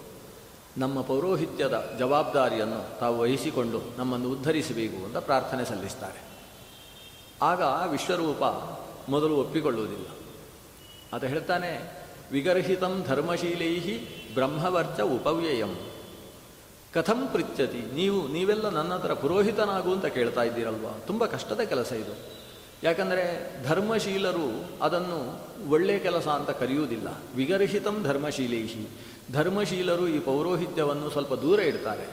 ನಮ್ಮ 0.77 1.01
ಪೌರೋಹಿತ್ಯದ 1.01 1.95
ಜವಾಬ್ದಾರಿಯನ್ನು 1.99 2.99
ತಾವು 2.99 3.19
ವಹಿಸಿಕೊಂಡು 3.19 3.81
ನಮ್ಮನ್ನು 3.97 4.29
ಉದ್ಧರಿಸಬೇಕು 4.29 5.05
ಅಂತ 5.05 5.17
ಪ್ರಾರ್ಥನೆ 5.17 5.65
ಸಲ್ಲಿಸ್ತಾರೆ. 5.65 6.21
ಆಗ 7.41 7.61
ವಿಶ್ವರೂಪ 7.91 8.43
ಮೊದಲು 9.11 9.35
ಒಪ್ಪಿಕೊಳ್ಳುವುದಿಲ್ಲ. 9.35 10.05
ಅದು 11.13 11.27
ಹೇಳ್ತಾನೆ, 11.27 12.05
ವಿಗರ್ಹಿತಂ 12.31 13.03
ಧರ್ಮಶೀಲೈ 13.07 13.97
ಬ್ರಹ್ಮವರ್ಚ 14.33 14.99
ಉಪವ್ಯಯಂ. 14.99 15.91
ಕಥಂ 16.93 17.27
ಪೃಚ್ಛತಿ, 17.33 17.93
ನೀವು, 17.93 18.27
ನೀವೆಲ್ಲ 18.27 18.69
ನನ್ನ 18.69 18.93
ಹತ್ರ 18.93 19.13
ಪುರೋಹಿತನಾಗು 19.13 19.91
ಅಂತ 19.91 20.05
ಕೇಳ್ತಾ 20.05 20.43
ಇದ್ದೀರಲ್ವಾ? 20.43 20.97
ತುಂಬ 21.07 21.25
ಕಷ್ಟದ 21.25 21.59
ಕೆಲಸ 21.59 21.91
ಇದು. 21.91 22.38
ಯಾಕಂದರೆ 22.83 23.55
ಧರ್ಮಶೀಲರು 23.67 24.69
ಅದನ್ನು 24.81 25.39
ಒಳ್ಳೆಯ 25.69 25.99
ಕೆಲಸ 25.99 26.27
ಅಂತ 26.27 26.49
ಕರೆಯುವುದಿಲ್ಲ. 26.49 27.07
ವಿಗರ್ಹಿತಂ 27.35 28.03
ಧರ್ಮಶೀಲೇಶಿ 28.03 28.87
ಧರ್ಮಶೀಲರು 29.31 30.07
ಈ 30.07 30.19
ಪೌರೋಹಿತ್ಯವನ್ನು 30.19 31.09
ಸ್ವಲ್ಪ 31.09 31.33
ದೂರ 31.33 31.59
ಇಡ್ತಾರೆ. 31.59 32.05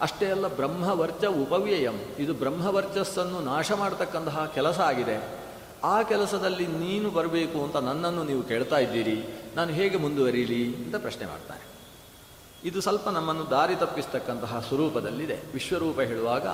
ಅಷ್ಟೇ 0.00 0.26
ಅಲ್ಲ, 0.26 0.56
ಬ್ರಹ್ಮವರ್ಚ 0.56 1.24
ಉಪವ್ಯಯಂ. 1.24 1.94
ಇದು 2.18 2.34
ಬ್ರಹ್ಮವರ್ಚಸ್ಸನ್ನು 2.34 3.40
ನಾಶ 3.40 3.72
ಮಾಡತಕ್ಕಂತಹ 3.72 4.52
ಕೆಲಸ 4.54 4.78
ಆಗಿದೆ. 4.78 5.40
ಆ 5.84 6.02
ಕೆಲಸದಲ್ಲಿ 6.02 6.66
ನೀನು 6.66 7.10
ಬರಬೇಕು 7.10 7.64
ಅಂತ 7.64 7.76
ನನ್ನನ್ನು 7.76 8.24
ನೀವು 8.24 8.42
ಕೇಳ್ತಾ 8.42 8.78
ಇದ್ದೀರಿ. 8.78 9.24
ನಾನು 9.56 9.72
ಹೇಗೆ 9.72 9.96
ಮುಂದುವರಿಯಲಿ 9.96 10.76
ಅಂತ 10.76 10.96
ಪ್ರಶ್ನೆ 10.96 11.26
ಮಾಡ್ತಾರೆ. 11.26 11.70
ಇದು 12.68 12.80
ಸ್ವಲ್ಪ 12.80 13.08
ನಮ್ಮನ್ನು 13.08 13.50
ದಾರಿ 13.50 13.76
ತಪ್ಪಿಸ್ತಕ್ಕಂತಹ 13.76 14.64
ಸ್ವರೂಪದಲ್ಲಿದೆ. 14.68 15.52
ವಿಶ್ವರೂಪ 15.52 16.00
ಹೇಳುವಾಗ 16.00 16.46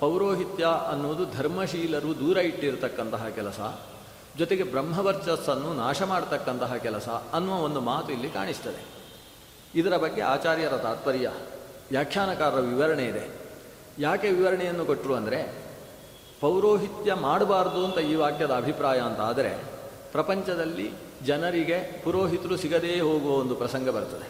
ಪೌರೋಹಿತ್ಯ 0.00 0.66
ಅನ್ನೋದು 0.90 1.24
ಧರ್ಮಶೀಲರು 1.36 2.18
ದೂರ 2.18 2.36
ಇಟ್ಟಿರತಕ್ಕಂತಹ 2.36 3.28
ಕೆಲಸ, 3.28 3.60
ಜೊತೆಗೆ 4.38 4.62
ಬ್ರಹ್ಮವರ್ಚಸ್ಸನ್ನು 4.62 5.74
ನಾಶ 5.74 6.02
ಮಾಡತಕ್ಕಂತಹ 6.02 6.74
ಕೆಲಸ 6.74 7.08
ಅನ್ನುವ 7.08 7.54
ಒಂದು 7.54 7.80
ಮಾತು 7.80 8.12
ಇಲ್ಲಿ 8.12 8.30
ಕಾಣಿಸ್ತದೆ. 8.30 8.84
ಇದರ 9.74 9.96
ಬಗ್ಗೆ 9.96 10.22
ಆಚಾರ್ಯರ 10.22 10.76
ತಾತ್ಪರ್ಯ, 10.76 11.30
ವ್ಯಾಖ್ಯಾನಕಾರರ 11.90 12.60
ವಿವರಣೆ 12.60 13.04
ಇದೆ. 13.04 13.28
ಯಾಕೆ 13.98 14.30
ವಿವರಣೆಯನ್ನು 14.30 14.84
ಕೊಟ್ಟರು 14.84 15.14
ಅಂದರೆ, 15.14 15.54
ಪೌರೋಹಿತ್ಯ 16.40 17.14
ಮಾಡಬಾರ್ದು 17.14 17.84
ಅಂತ 17.84 17.98
ಈ 17.98 18.14
ವಾಕ್ಯದ 18.14 18.50
ಅಭಿಪ್ರಾಯ 18.50 19.00
ಅಂತ 19.00 19.20
ಆದರೆ, 19.20 19.58
ಪ್ರಪಂಚದಲ್ಲಿ 20.12 20.90
ಜನರಿಗೆ 21.24 22.00
ಪುರೋಹಿತರು 22.04 22.56
ಸಿಗದೇ 22.56 23.00
ಹೋಗುವ 23.00 23.32
ಒಂದು 23.32 23.54
ಪ್ರಸಂಗ 23.54 23.88
ಬರ್ತದೆ. 23.88 24.28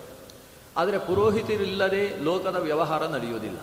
ಆದರೆ 0.76 0.99
ಪುರೋಹಿತರಿಲ್ಲದೆ 0.99 2.25
ಲೋಕದ 2.25 2.56
ವ್ಯವಹಾರ 2.56 3.06
ನಡೆಯುವುದಿಲ್ಲ 3.06 3.58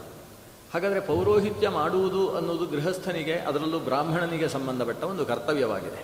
ಹಾಗಾದರೆ 0.74 1.02
ಪೌರೋಹಿತ್ಯ 1.10 1.68
ಮಾಡುವುದು 1.80 2.22
ಅನ್ನೋದು 2.38 2.66
ಗೃಹಸ್ಥನಿಗೆ, 2.66 3.36
ಅದರಲ್ಲೂ 3.50 3.80
ಬ್ರಾಹ್ಮಣನಿಗೆ 3.88 4.48
ಸಂಬಂಧಪಟ್ಟ 4.54 5.02
ಒಂದು 5.14 5.24
ಕರ್ತವ್ಯವಾಗಿದೆ. 5.32 6.00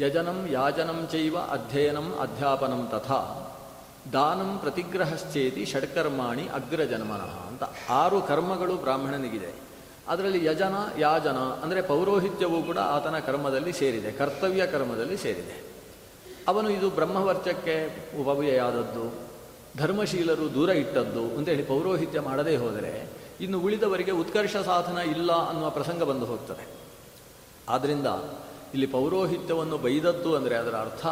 ಯಜನಂ 0.00 0.38
ಯಾಜನಂ 0.50 0.98
ಚೈವ 1.12 1.36
ಅಧ್ಯಯನಂ 1.56 2.08
ಅಧ್ಯಾಪನಂ 2.24 2.82
ತಥಾ 2.92 3.20
ದಾನಂ 4.12 4.50
ಪ್ರತಿಗ್ರಹಶ್ಚೇತಿ 4.62 5.62
ಷಡ್ಕರ್ಮಾಣಿ 5.72 6.44
ಅಗ್ರಜನ್ಮನಃ 6.58 7.32
ಅಂತ 7.48 7.64
ಆರು 8.00 8.18
ಕರ್ಮಗಳು 8.30 8.74
ಬ್ರಾಹ್ಮಣನಿಗಿದೆ. 8.84 9.50
ಅದರಲ್ಲಿ 10.12 10.40
ಯಜನ, 10.44 10.76
ಯಾಜನ 10.98 11.38
ಅಂದರೆ 11.62 11.80
ಪೌರೋಹಿತ್ಯವೂ 11.82 12.58
ಕೂಡ 12.68 12.78
ಆತನ 12.96 13.16
ಕರ್ಮದಲ್ಲಿ 13.28 13.72
ಸೇರಿದೆ, 13.72 14.10
ಕರ್ತವ್ಯ 14.20 14.66
ಕರ್ಮದಲ್ಲಿ 14.74 15.16
ಸೇರಿದೆ. 15.24 15.56
ಅವನು 16.50 16.68
ಇದು 16.76 16.90
ಬ್ರಹ್ಮವರ್ಚಕ್ಕೆ 16.98 17.76
ಉಪವ್ಯಯಾದದ್ದು, 18.20 19.06
ಧರ್ಮಶೀಲರು 19.78 20.46
ದೂರ 20.54 20.70
ಇಟ್ಟದ್ದು 20.82 21.24
ಅಂತೇಳಿ 21.38 21.66
ಪೌರೋಹಿತ್ಯ 21.72 22.20
ಮಾಡದೇ 22.28 22.56
ಹೋದರೆ 22.56 22.92
ಇನ್ನು 23.40 23.60
ಉಳಿದವರಿಗೆ 23.60 24.10
ಉತ್ಕರ್ಷ 24.10 24.56
ಸಾಧನ 24.56 24.98
ಇಲ್ಲ 24.98 25.32
ಅನ್ನುವ 25.48 25.70
ಪ್ರಸಂಗ 25.70 26.02
ಬಂದು 26.02 26.26
ಹೋಗ್ತದೆ. 26.26 26.64
ಆದ್ದರಿಂದ 27.68 28.06
ಇಲ್ಲಿ 28.74 28.86
ಪೌರೋಹಿತ್ಯವನ್ನು 28.86 29.78
ಬೈದದ್ದು 29.78 30.36
ಅಂದರೆ 30.36 30.56
ಅದರ 30.56 30.76
ಅರ್ಥ 30.76 31.06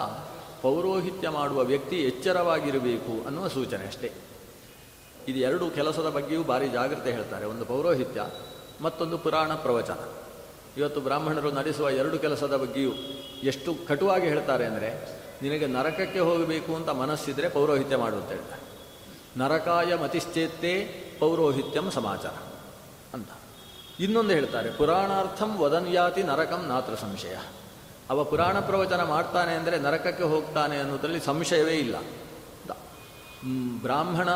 ಪೌರೋಹಿತ್ಯ 0.62 1.28
ಮಾಡುವ 1.28 1.61
ವ್ಯಕ್ತಿ 1.62 1.97
ಎಚ್ಚರವಾಗಿರಬೇಕು 2.02 3.26
ಅನ್ನುವ 3.26 3.49
ಸೂಚನೆ 3.49 3.87
ಅಷ್ಟೇ. 3.87 4.12
ಇದು 5.28 5.38
ಎರಡು 5.38 5.71
ಕೆಲಸದ 5.71 6.09
ಬಗ್ಗೆಯೂ 6.11 6.42
ಭಾರಿ 6.45 6.68
ಜಾಗ್ರತೆ 6.68 7.12
ಹೇಳ್ತಾರೆ. 7.12 7.45
ಒಂದು 7.47 7.64
ಪೌರೋಹಿತ್ಯ, 7.64 8.21
ಮತ್ತೊಂದು 8.80 9.18
ಪುರಾಣ 9.18 9.54
ಪ್ರವಚನ. 9.54 10.00
ಇವತ್ತು 10.76 11.00
ಬ್ರಾಹ್ಮಣರು 11.00 11.50
ನಡೆಸುವ 11.50 11.90
ಎರಡು 11.90 12.18
ಕೆಲಸದ 12.18 12.56
ಬಗ್ಗೆಯೂ 12.56 12.92
ಎಷ್ಟು 13.42 13.87
ಕಟುವಾಗಿ 13.88 14.26
ಹೇಳ್ತಾರೆ 14.28 14.64
ಅಂದರೆ 14.66 14.90
ನಿನಗೆ 15.42 15.66
ನರಕಕ್ಕೆ 15.66 16.21
ಹೋಗಬೇಕು 16.21 16.75
ಅಂತ 16.75 16.88
ಮನಸ್ಸಿದ್ರೆ 16.88 17.49
ಪೌರೋಹಿತ್ಯ 17.49 17.97
ಮಾಡು 17.97 18.16
ಅಂತ 18.16 18.28
ಹೇಳ್ತಾರೆ. 18.28 18.62
ನರಕಾಯ 19.38 19.95
ಮತಿಶ್ಚೇತ್ತೇ 19.95 20.75
ಪೌರೋಹಿತ್ಯಂ 21.18 21.90
ಸಮಾಚಾರ 21.90 22.37
ಅಂತ. 23.14 23.28
ಇನ್ನೊಂದು 24.00 24.30
ಹೇಳ್ತಾರೆ, 24.30 24.70
ಪುರಾಣಾರ್ಥಂ 24.70 25.56
ವದನ್ಯಾತಿ 25.56 26.23
ನರಕಂ 26.23 26.66
ನಾತ್ರ 26.66 26.94
ಸಂಶಯ. 26.94 27.37
ಅವ 28.11 28.25
ಪುರಾಣ 28.25 28.61
ಪ್ರವಚನ 28.61 29.02
ಮಾಡ್ತಾನೆ 29.02 29.54
ಅಂದರೆ 29.54 29.78
ನರಕಕ್ಕೆ 29.78 30.23
ಹೋಗ್ತಾನೆ 30.23 30.76
ಅನ್ನೋದರಲ್ಲಿ 30.76 31.20
ಸಂಶಯವೇ 31.20 31.75
ಇಲ್ಲ. 31.75 31.96
ಬ್ರಾಹ್ಮಣ 33.82 34.28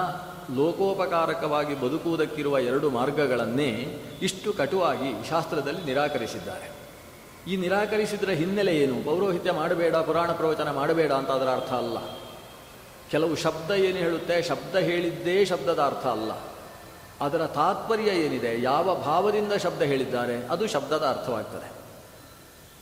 ಲೋಕೋಪಕಾರಕವಾಗಿ 0.56 1.80
ಬದುಕುವುದಕ್ಕಿರುವ 1.80 2.58
ಎರಡು 2.58 2.90
ಮಾರ್ಗಗಳನ್ನೇ 2.90 3.70
ಇಷ್ಟು 4.22 4.52
ಕಟುವಾಗಿ 4.52 5.28
ಶಾಸ್ತ್ರದಲ್ಲಿ 5.28 5.84
ನಿರಾಕರಿಸಿದ್ದಾರೆ. 5.84 6.68
ಈ 7.50 7.56
ನಿರಾಕರಿಸಿದ್ರ 7.56 8.30
ಹಿನ್ನೆಲೆ 8.30 8.76
ಏನು? 8.76 9.04
ಪೌರೋಹಿತ್ಯ 9.04 9.52
ಮಾಡಬೇಡ, 9.52 9.96
ಪುರಾಣ 9.96 10.32
ಪ್ರವಚನ 10.32 10.70
ಮಾಡಬೇಡ 10.70 11.12
ಅಂತ 11.12 11.28
ಅದರ 11.28 11.48
ಅರ್ಥ 11.48 11.72
ಅಲ್ಲ. 11.72 11.98
ಕೆಲವು 13.10 13.36
ಶಬ್ದ 13.36 13.70
ಏನು 13.70 13.98
ಹೇಳುತ್ತೆ? 13.98 14.42
ಶಬ್ದ 14.42 14.76
ಹೇಳಿದ್ದೇ 14.76 15.44
ಶಬ್ದದ 15.44 15.78
ಅರ್ಥ 15.78 16.06
ಅಲ್ಲ. 16.06 16.32
ಅದರ 17.20 17.46
ತಾತ್ಪರ್ಯ 17.46 18.10
ಏನಿದೆ? 18.10 18.62
ಯಾವ 18.62 18.94
ಭಾವದಿಂದ 18.94 19.52
ಶಬ್ದ 19.52 19.82
ಹೇಳಿದ್ದಾರೆ? 19.82 20.46
ಅದು 20.46 20.66
ಶಬ್ದದ 20.66 21.02
ಅರ್ಥವಾಗ್ತದೆ. 21.02 21.72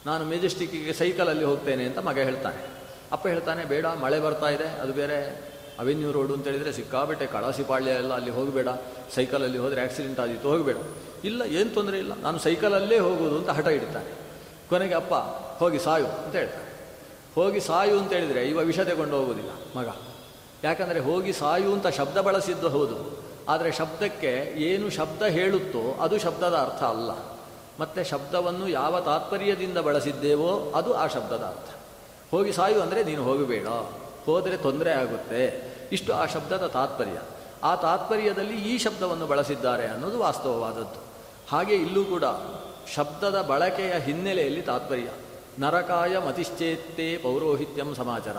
ನಾನು 0.07 0.25
ಮೆಜೆಸ್ಟಿಕ್ಕಿಗೆ 0.25 0.92
ಸೈಕಲಲ್ಲಿ 0.92 1.45
ಹೋಗ್ತೇನೆ 1.45 1.85
ಅಂತ 1.85 1.99
ಮಗ 1.99 2.18
ಹೇಳ್ತಾನೆ. 2.18 2.66
ಅಪ್ಪ 3.12 3.26
ಹೇಳ್ತಾನೆ, 3.26 3.64
ಬೇಡ, 3.64 3.87
ಮಳೆ 3.87 4.21
ಬರ್ತಾ 4.21 4.49
ಇದೆ. 4.49 4.64
ಅದು 4.64 4.92
ಬೇರೆ. 4.92 5.49
ಅವೆನ್ಯೂ 5.78 6.12
ರೋಡು 6.12 6.35
ಅಂತ 6.35 6.45
ಹೇಳಿದರೆ 6.49 6.73
ಸಿಕ್ಕಾಬಟ್ಟೆ 6.73 7.26
ಕಳಸಿಪಾಳ್ಯ 7.26 7.90
ಎಲ್ಲ 7.90 8.14
ಅಲ್ಲಿ 8.14 8.30
ಹೋಗಬೇಡ. 8.30 8.68
ಸೈಕಲಲ್ಲಿ 9.14 9.59
ಹೋದರೆ 9.59 9.83
ಆಕ್ಸಿಡೆಂಟ್ 9.83 10.21
ಆದಿತ್ತು 10.21 10.49
ಹೋಗಬೇಡ. 10.49 10.76
ಇಲ್ಲ, 11.25 11.42
ಏನು 11.42 11.71
ತೊಂದರೆ 11.71 11.99
ಇಲ್ಲ. 11.99 12.21
ನಾನು 12.21 12.38
ಸೈಕಲಲ್ಲೇ 12.38 12.99
ಹೋಗೋದು 12.99 13.38
ಅಂತ 13.38 13.50
ಹಠ 13.50 13.66
ಇಡ್ತಾನೆ. 13.66 14.14
ಕೊನೆಗೆ, 14.68 14.95
ಅಪ್ಪ, 14.95 15.14
ಹೋಗಿ 15.59 15.78
ಸಾಯು 15.78 16.07
ಅಂತ 16.07 16.37
ಹೇಳ್ತಾನೆ. 16.37 16.68
ಹೋಗಿ 17.35 17.61
ಸಾಯು 17.61 17.99
ಅಂತ 17.99 18.12
ಹೇಳಿದರೆ 18.12 18.45
ಇವ 18.49 18.59
ವಿಷ 18.59 18.80
ತಗೊಂಡು 18.80 19.16
ಹೋಗೋದಿಲ್ಲ 19.16 19.78
ಮಗ. 19.78 19.88
ಯಾಕಂದರೆ 20.64 21.00
ಹೋಗಿ 21.00 21.33
ಸಾಯು 21.33 21.73
ಅಂತ 21.73 21.87
ಶಬ್ದ 21.87 22.18
ಬಳಸಿದ್ದು 22.18 22.68
ಹೌದು. 22.68 23.18
ಆದರೆ 23.49 23.73
ಶಬ್ದಕ್ಕೆ 23.73 24.55
ಏನು 24.57 24.90
ಶಬ್ದ 24.90 25.23
ಹೇಳುತ್ತೋ 25.23 26.00
ಅದು 26.00 26.19
ಶಬ್ದದ 26.19 26.55
ಅರ್ಥ 26.55 26.83
ಅಲ್ಲ. 26.83 27.11
ಮತ್ತು 27.81 28.09
ಶಬ್ದವನ್ನು 28.09 28.69
ಯಾವ 28.69 29.00
ತಾತ್ಪರ್ಯದಿಂದ 29.00 29.78
ಬಳಸಿದ್ದೇವೋ 29.78 30.73
ಅದು 30.75 30.95
ಆ 30.95 31.07
ಶಬ್ದದ 31.07 31.43
ಅರ್ಥ. 31.43 31.71
ಹೋಗಿ 32.31 32.52
ಸಾಯು 32.52 32.81
ಅಂದರೆ 32.81 33.05
ನೀನು 33.05 33.25
ಹೋಗಬೇಡ. 33.25 33.67
ಹೋದರೆ 34.26 34.57
ತೊಂದರೆ 34.57 34.93
ಆಗುತ್ತೆ. 34.93 35.62
ಇಷ್ಟು 35.93 36.12
ಆ 36.14 36.26
ಶಬ್ದದ 36.26 36.67
ತಾತ್ಪರ್ಯ. 36.67 37.21
ಆ 37.62 37.75
ತಾತ್ಪರ್ಯದಲ್ಲಿ 37.75 38.55
ಈ 38.55 38.78
ಶಬ್ದವನ್ನು 38.78 39.26
ಬಳಸಿದ್ದಾರೆ 39.26 39.87
ಅನ್ನೋದು 39.87 40.19
ವಾಸ್ತವವಾದದ್ದು. 40.19 41.02
ಹಾಗೆ 41.49 41.75
ಇಲ್ಲೂ 41.75 42.05
ಕೂಡ 42.05 42.25
ಶಬ್ದದ 42.95 43.43
ಬಳಕೆಯ 43.43 43.93
ಹಿನ್ನೆಲೆಯಲ್ಲಿ 43.99 44.62
ತಾತ್ಪರ್ಯ. 44.62 45.09
ನರಕಾಯ 45.59 46.19
ಮತಿಶ್ಚೇತ್ತೇ 46.19 47.17
ಪೌರೋಹಿತ್ಯಂ 47.17 47.95
ಸಮಾಚಾರ. 47.95 48.37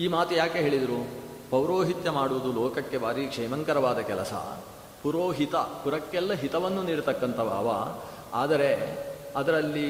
ಈ 0.00 0.08
ಮಾತು 0.08 0.34
ಯಾಕೆ 0.34 0.58
ಹೇಳಿದರು? 0.58 1.31
ಪೌರೋಹಿತ್ಯ 1.52 2.10
ಮಾಡುವುದು 2.10 2.50
ಲೋಕಕ್ಕೆ 2.52 2.98
ಭಾರಿ 2.98 3.24
ಕ್ಷೇಮಂಕರವಾದ 3.26 3.98
ಕೆಲಸ. 3.98 4.32
ಪುರೋಹಿತ, 5.02 5.54
ಪುರಕ್ಕೆಲ್ಲ 5.54 6.32
ಹಿತವನ್ನು 6.32 6.82
ನೀಡತಕ್ಕಂಥವ 6.82 7.48
ಅವ 7.58 7.68
ಆದರೆ 8.34 8.70
ಅದರಲ್ಲಿ 9.36 9.88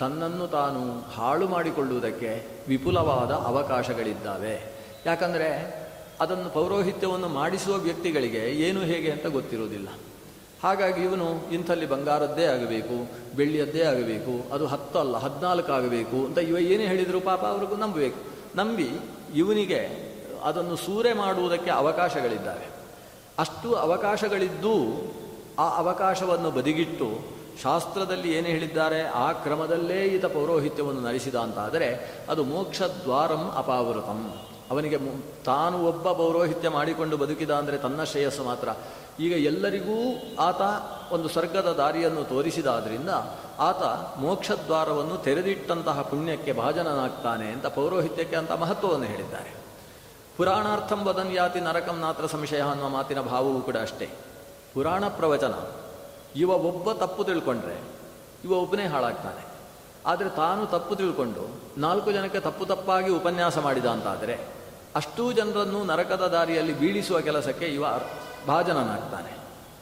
ತನ್ನನ್ನು 0.00 0.46
ತಾನು 0.48 0.80
ಹಾಳು 1.16 1.48
ಮಾಡಿಕೊಳ್ಳುವುದಕ್ಕೆ 1.48 2.30
ವಿಪುಲವಾದ 2.68 3.30
ಅವಕಾಶಗಳಿದ್ದಾವೆ. 3.30 4.54
ಯಾಕಂದರೆ 5.06 5.48
ಅದನ್ನು 6.20 6.50
ಪೌರೋಹಿತ್ಯವನ್ನು 6.50 7.28
ಮಾಡಿಸುವ 7.28 7.74
ವ್ಯಕ್ತಿಗಳಿಗೆ 7.76 8.38
ಏನು 8.38 8.80
ಹೇಗೆ 8.80 9.10
ಅಂತ 9.10 9.26
ಗೊತ್ತಿರುವುದಿಲ್ಲ. 9.26 9.88
ಹಾಗಾಗಿ 10.62 11.02
ಇವನು 11.02 11.28
ಇಂಥಲ್ಲಿ 11.52 11.86
ಬಂಗಾರದ್ದೇ 11.86 12.44
ಆಗಬೇಕು, 12.44 12.96
ಬೆಳ್ಳಿಯದ್ದೇ 13.36 13.82
ಆಗಬೇಕು, 13.82 14.54
ಅದು 14.54 14.66
ಹತ್ತು 14.66 14.98
ಅಲ್ಲ, 14.98 15.16
ಹದಿನಾಲ್ಕು 15.16 15.72
ಆಗಬೇಕು 15.72 16.26
ಅಂತ 16.26 16.38
ಇವ 16.38 16.58
ಏನೇ 16.58 16.86
ಹೇಳಿದರೂ 16.86 17.20
ಪಾಪ 17.20 17.44
ಅವ್ರಿಗೂ 17.44 17.76
ನಂಬಬೇಕು. 17.76 18.20
ನಂಬಿ 18.56 18.88
ಇವನಿಗೆ 19.34 20.11
ಅದನ್ನು 20.42 20.76
ಸೂರೆ 20.76 21.12
ಮಾಡುವುದಕ್ಕೆ 21.12 21.70
ಅವಕಾಶಗಳಿದ್ದಾವೆ. 21.70 22.66
ಅಷ್ಟು 23.38 23.74
ಅವಕಾಶಗಳಿದ್ದು 23.74 24.74
ಆ 25.58 25.76
ಅವಕಾಶವನ್ನು 25.76 26.50
ಬದಿಗಿಟ್ಟು 26.50 27.42
ಶಾಸ್ತ್ರದಲ್ಲಿ 27.62 28.32
ಏನು 28.32 28.46
ಹೇಳಿದ್ದಾರೆ? 28.46 29.08
ಆ 29.08 29.32
ಕ್ರಮದಲ್ಲೇ 29.32 30.04
ಈತ 30.04 30.24
ಪೌರೋಹಿತ್ಯವನ್ನು 30.24 31.00
ನಡೆಸಿದ 31.00 31.34
ಅಂತಾದರೆ 31.34 32.20
ಅದು 32.28 32.44
ಮೋಕ್ಷದ್ವಾರಂ 32.44 33.50
ಅಪಾವೃತಂ. 33.56 34.32
ಅವನಿಗೆ 34.70 34.98
ತಾನು 35.44 35.84
ಒಬ್ಬ 35.84 36.12
ಪೌರೋಹಿತ್ಯ 36.12 36.68
ಮಾಡಿಕೊಂಡು 36.68 37.16
ಬದುಕಿದ 37.16 37.50
ಅಂದರೆ 37.50 37.78
ತನ್ನ 37.78 38.04
ಶ್ರೇಯಸ್ಸು 38.04 38.44
ಮಾತ್ರ. 38.44 38.68
ಈಗ 39.20 39.32
ಎಲ್ಲರಿಗೂ 39.32 39.96
ಆತ 40.40 40.60
ಒಂದು 41.12 41.28
ಸ್ವರ್ಗದ 41.28 41.72
ದಾರಿಯನ್ನು 41.72 42.24
ತೋರಿಸಿದಾದ್ರಿಂದ 42.24 43.08
ಆತ 43.58 43.82
ಮೋಕ್ಷದ್ವಾರವನ್ನು 44.18 45.16
ತೆರೆದಿಟ್ಟಂತಹ 45.16 46.02
ಪುಣ್ಯಕ್ಕೆ 46.02 46.52
ಭಾಜನನಾಗ್ತಾನೆ 46.52 47.52
ಅಂತ 47.52 47.66
ಪೌರೋಹಿತ್ಯಕ್ಕೆ 47.66 48.36
ಅಂತ 48.36 48.52
ಮಹತ್ವವನ್ನು 48.52 49.06
ಹೇಳಿದ್ದಾರೆ. 49.06 49.61
ಪುರಾಣಾರ್ಥಂ 50.36 51.00
ವದನ್ 51.04 51.32
ಯಾತಿ 51.34 51.60
ನರಕಂ 51.60 51.98
ನಾತ್ರ 52.00 52.26
ಸಂಶಯ 52.26 52.62
ಅನ್ನುವ 52.62 52.88
ಮಾತಿನ 52.88 53.20
ಭಾವವೂ 53.20 53.60
ಕೂಡ 53.60 53.76
ಅಷ್ಟೇ. 53.76 54.08
ಪುರಾಣ 54.74 55.08
ಪ್ರವಚನ. 55.08 55.54
ಇವ 56.36 56.50
ಒಬ್ಬ 56.50 56.92
ತಪ್ಪು 56.92 57.24
ತಿಳ್ಕೊಂಡ್ರೆ, 57.24 57.76
ಇವ 58.44 58.52
ಒಬ್ಬನೇ 58.52 58.86
ಹಾಳಾಗ್ತಾನೆ. 58.86 59.42
ಆದರೆ 60.06 60.28
ತಾನು 60.28 60.66
ತಪ್ಪು 60.66 60.96
ತಿಳ್ಕೊಂಡು 60.96 61.42
ನಾಲ್ಕು 61.80 62.12
ಜನಕ್ಕೆ 62.12 62.40
ತಪ್ಪು 62.40 62.64
ತಪ್ಪಾಗಿ 62.66 63.10
ಉಪನ್ಯಾಸ 63.10 63.58
ಮಾಡಿದ 63.58 63.86
ಅಂತಾದರೆ, 63.86 64.36
ಅಷ್ಟೂ 64.96 65.32
ಜನರನ್ನು 65.32 65.84
ನರಕದ 65.84 66.24
ದಾರಿಯಲ್ಲಿ 66.26 66.74
ಬೀಳಿಸುವ 66.78 67.20
ಕೆಲಸಕ್ಕೆ 67.20 67.66
ಇವ 67.66 67.84
ಭಾಜನನಾಗ್ತಾನೆ. 68.46 69.32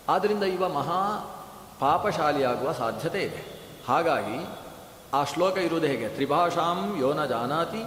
ಆದ್ದರಿಂದ 0.09 0.43
ಇವ 0.43 0.69
ಮಹಾ 0.69 1.01
ಪಾಪಶಾಲಿಯಾಗುವ 1.81 2.73
ಸಾಧ್ಯತೆ 2.73 3.23
ಇದೆ. 3.23 3.45
ಹಾಗಾಗಿ 3.89 4.47
ಆ 5.15 5.25
ಶ್ಲೋಕ 5.25 5.59
ಇರುವುದು 5.59 5.87
ಹೇಗೆ? 5.87 6.09
ತ್ರಿಭಾಷಾಂ 6.09 6.97
ಯೋನ 7.01 7.27
ಜಾನಾತಿ, 7.27 7.83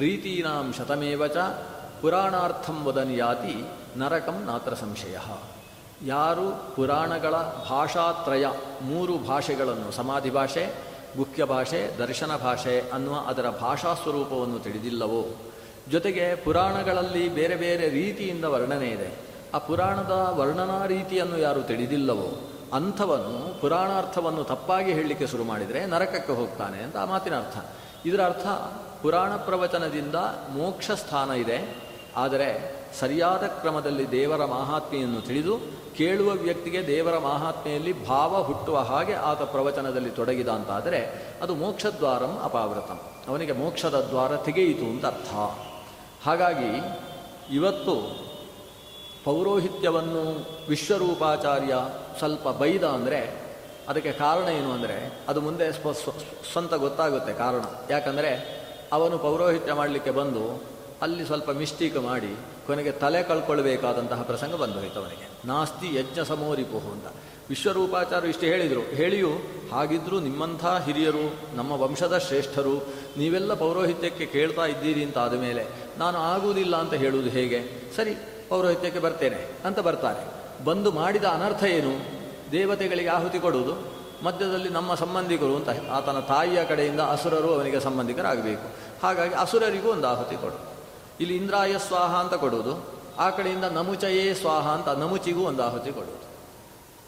ರೀತೀನಾಂ 0.00 0.72
ಶತಮೇವಚ 0.78 1.36
ಪುರಾಣಾರ್ಥಂ 2.02 2.84
ವದನ್ 2.84 3.18
ಯಾತಿ 3.18 3.64
ನರಕಂ 3.96 4.44
ನಾತ್ರ 4.44 4.74
ಸಂಶಯ. 4.74 5.18
ಯಾರು 6.04 6.74
ಪುರಾಣಗಳ 6.76 7.34
ಭಾಷಾತ್ರಯ 7.70 8.46
ಮೂರು 8.82 9.18
ಭಾಷೆಗಳನ್ನು 9.18 9.90
ಸಮಾಧಿ 9.90 10.30
ಭಾಷೆ, 10.30 10.74
ಮುಖ್ಯ 11.16 11.44
ಭಾಷೆ, 11.44 11.96
ದರ್ಶನ 11.98 12.36
ಭಾಷೆ 12.36 12.90
ಅನ್ನುವ 12.90 13.14
ಅದರ 13.26 13.50
ಭಾಷಾ 13.50 13.94
ಸ್ವರೂಪವನ್ನು 13.94 14.58
ತಿಳಿದಿಲ್ಲವೋ? 14.58 15.36
ಜೊತೆಗೆ 15.90 16.34
ಪುರಾಣಗಳಲ್ಲಿ 16.34 17.28
ಬೇರೆ 17.28 17.56
ಬೇರೆ 17.56 17.88
ರೀತಿಯಿಂದ 17.88 18.44
ವರ್ಣನೆ 18.44 18.88
ಇದೆ. 18.88 19.18
ಆ 19.54 19.58
ಪುರಾಣದ 19.58 20.34
ವರ್ಣನಾ 20.36 20.86
ರೀತಿಯನ್ನು 20.86 21.38
ಯಾರು 21.38 21.62
ತಿಳಿದಿಲ್ಲವೋ? 21.62 22.50
ಅಂಥವನು 22.72 23.60
ಪುರಾಣಾರ್ಥವನ್ನು 23.60 24.44
ತಪ್ಪಾಗಿ 24.44 24.92
ಹೇಳಲಿಕ್ಕೆ 24.92 25.26
ಶುರು 25.26 25.44
ಮಾಡಿದರೆ 25.44 25.86
ನರಕಕ್ಕೆ 25.86 26.32
ಹೋಗ್ತಾನೆ 26.32 26.82
ಅಂತ 26.82 26.96
ಆ 26.96 27.04
ಮಾತಿನ 27.04 27.36
ಅರ್ಥ. 27.36 27.56
ಇದರ 28.06 28.24
ಅರ್ಥ 28.24 28.46
ಪುರಾಣ 29.02 29.36
ಪ್ರವಚನದಿಂದ 29.36 30.14
ಮೋಕ್ಷ 30.54 30.90
ಸ್ಥಾನ 30.90 31.30
ಇದೆ. 31.30 31.81
ಆದರೆ 32.16 32.76
ಸರಿಯಾದ 33.00 33.46
ಕ್ರಮದಲ್ಲಿ 33.46 34.10
ದೇವರ 34.10 34.44
ಮಾಹಾತ್ಮೆಯನ್ನು 34.44 35.20
ತಿಳಿದು 35.20 35.58
ಕೇಳುವ 35.96 36.32
ವ್ಯಕ್ತಿಗೆ 36.32 36.86
ದೇವರ 36.86 37.18
ಮಾಹಾತ್ಮೆಯಲ್ಲಿ 37.18 38.06
ಭಾವ 38.06 38.42
ಹುಟ್ಟುವ 38.42 38.78
ಹಾಗೆ 38.78 39.14
ಆತ 39.14 39.42
ಪ್ರವಚನದಲ್ಲಿ 39.42 40.10
ತೊಡಗಿದ 40.10 40.48
ಅಂತಾದರೆ 40.48 41.28
ಅದು 41.42 41.54
ಮೋಕ್ಷದ್ವಾರಂ 41.54 42.40
ಅಪಾವೃತಂ. 42.44 43.00
ಅವನಿಗೆ 43.28 43.52
ಮೋಕ್ಷದ 43.52 44.06
ದ್ವಾರ 44.10 44.36
ತೆಗೆಯಿತು 44.36 44.84
ಅಂತ 44.84 45.06
ಅರ್ಥ. 45.06 45.34
ಹಾಗಾಗಿ 46.26 47.02
ಇವತ್ತು 47.56 48.22
ಪೌರೋಹಿತ್ಯವನ್ನು 49.24 50.46
ವಿಶ್ವರೂಪಾಚಾರ್ಯ 50.68 51.74
ಸ್ವಲ್ಪ 52.18 52.48
ಬೈದ 52.48 52.84
ಅಂದರೆ 52.84 53.42
ಅದಕ್ಕೆ 53.88 54.12
ಕಾರಣ 54.12 54.48
ಏನು 54.48 54.72
ಅಂದರೆ 54.72 55.18
ಅದು 55.28 55.40
ಮುಂದೆ 55.40 55.72
ಸ್ವ 55.72 55.92
ಸ್ವ- 55.92 56.52
ಸ್ವಂತ 56.52 56.74
ಗೊತ್ತಾಗುತ್ತೆ 56.74 57.32
ಕಾರಣ. 57.32 57.62
ಯಾಕಂದರೆ 57.90 58.62
ಅವನು 58.92 59.18
ಪೌರೋಹಿತ್ಯ 59.18 59.72
ಮಾಡಲಿಕ್ಕೆ 59.72 60.10
ಬಂದು 60.10 60.71
ಅಲ್ಲಿ 61.02 61.26
ಸ್ವಲ್ಪ 61.26 61.50
ಮಿಸ್ಟೇಕ್ 61.50 61.96
ಮಾಡಿ 61.96 62.36
ಕೊನೆಗೆ 62.66 62.90
ತಲೆ 62.90 63.22
ಕಳ್ಕೊಳ್ಬೇಕಾದಂತಹ 63.22 64.22
ಪ್ರಸಂಗ 64.22 64.54
ಬಂದು 64.54 64.74
ಹೋಯ್ತು 64.74 65.00
ಅವನಿಗೆ. 65.00 65.48
ನಾಸ್ತಿ 65.48 65.94
ಯಜ್ಞ 65.94 66.24
ಸಮೋರಿಪುಹು 66.26 66.90
ಅಂತ. 66.90 67.06
ವಿಶ್ವರೂಪಾಚಾರ್ಯ 67.48 68.28
ಇಷ್ಟು 68.28 68.46
ಹೇಳಿದರು. 68.46 68.80
ಹೇಳಿಯೂ, 68.80 69.28
ಹಾಗಿದ್ರೂ 69.72 70.20
ನಿಮ್ಮಂಥ 70.20 70.64
ಹಿರಿಯರು, 70.64 71.56
ನಮ್ಮ 71.56 71.72
ವಂಶದ 71.72 72.18
ಶ್ರೇಷ್ಠರು, 72.18 72.86
ನೀವೆಲ್ಲ 73.18 73.54
ಪೌರೋಹಿತ್ಯಕ್ಕೆ 73.54 74.26
ಕೇಳ್ತಾ 74.26 74.66
ಇದ್ದೀರಿ 74.66 75.04
ಅಂತ 75.04 75.18
ಆದಮೇಲೆ 75.18 75.66
ನಾನು 75.98 76.18
ಆಗುವುದಿಲ್ಲ 76.18 76.76
ಅಂತ 76.76 76.94
ಹೇಳುವುದು 76.94 77.30
ಹೇಗೆ? 77.30 77.92
ಸರಿ, 77.96 78.14
ಪೌರೋಹಿತ್ಯಕ್ಕೆ 78.48 79.00
ಬರ್ತೇನೆ 79.00 79.52
ಅಂತ 79.64 79.78
ಬರ್ತಾರೆ. 79.78 80.42
ಬಂದು 80.64 80.92
ಮಾಡಿದ 80.92 81.24
ಅನರ್ಥ 81.24 81.64
ಏನು? 81.64 82.22
ದೇವತೆಗಳಿಗೆ 82.52 83.08
ಆಹುತಿ 83.08 83.38
ಕೊಡುವುದು? 83.38 83.92
ಮಧ್ಯದಲ್ಲಿ 84.24 84.68
ನಮ್ಮ 84.68 84.94
ಸಂಬಂಧಿಕರು 84.94 85.56
ಅಂತ 85.56 85.68
ಆತನ 85.90 86.20
ತಾಯಿಯ 86.20 86.64
ಕಡೆಯಿಂದ 86.64 87.00
ಅಸುರರು 87.00 87.54
ಅವನಿಗೆ 87.54 87.80
ಸಂಬಂಧಿಕರಾಗಬೇಕು. 87.80 88.70
ಹಾಗಾಗಿ 89.02 89.34
ಅಸುರರಿಗೂ 89.34 89.90
ಒಂದು 89.90 90.06
ಆಹುತಿ 90.06 90.36
ಕೊಡು. 90.36 90.71
ಇಲ್ಲಿ 91.22 91.36
ಇಂದ್ರಾಯ 91.36 91.78
ಸ್ವಾಹ 91.78 92.14
ಅಂತ 92.14 92.34
ಕೊಡುವುದು. 92.34 92.84
ಆ 93.18 93.30
ಕಡೆಯಿಂದ 93.30 93.64
ನಮುಚಯೇ 93.64 94.34
ಸ್ವಾಹ 94.34 94.68
ಅಂತ 94.68 94.88
ನಮುಚಿಗೂ 94.88 95.40
ಒಂದು 95.40 95.62
ಆಹುತಿ 95.62 95.90
ಕೊಡುವುದು. 95.90 96.32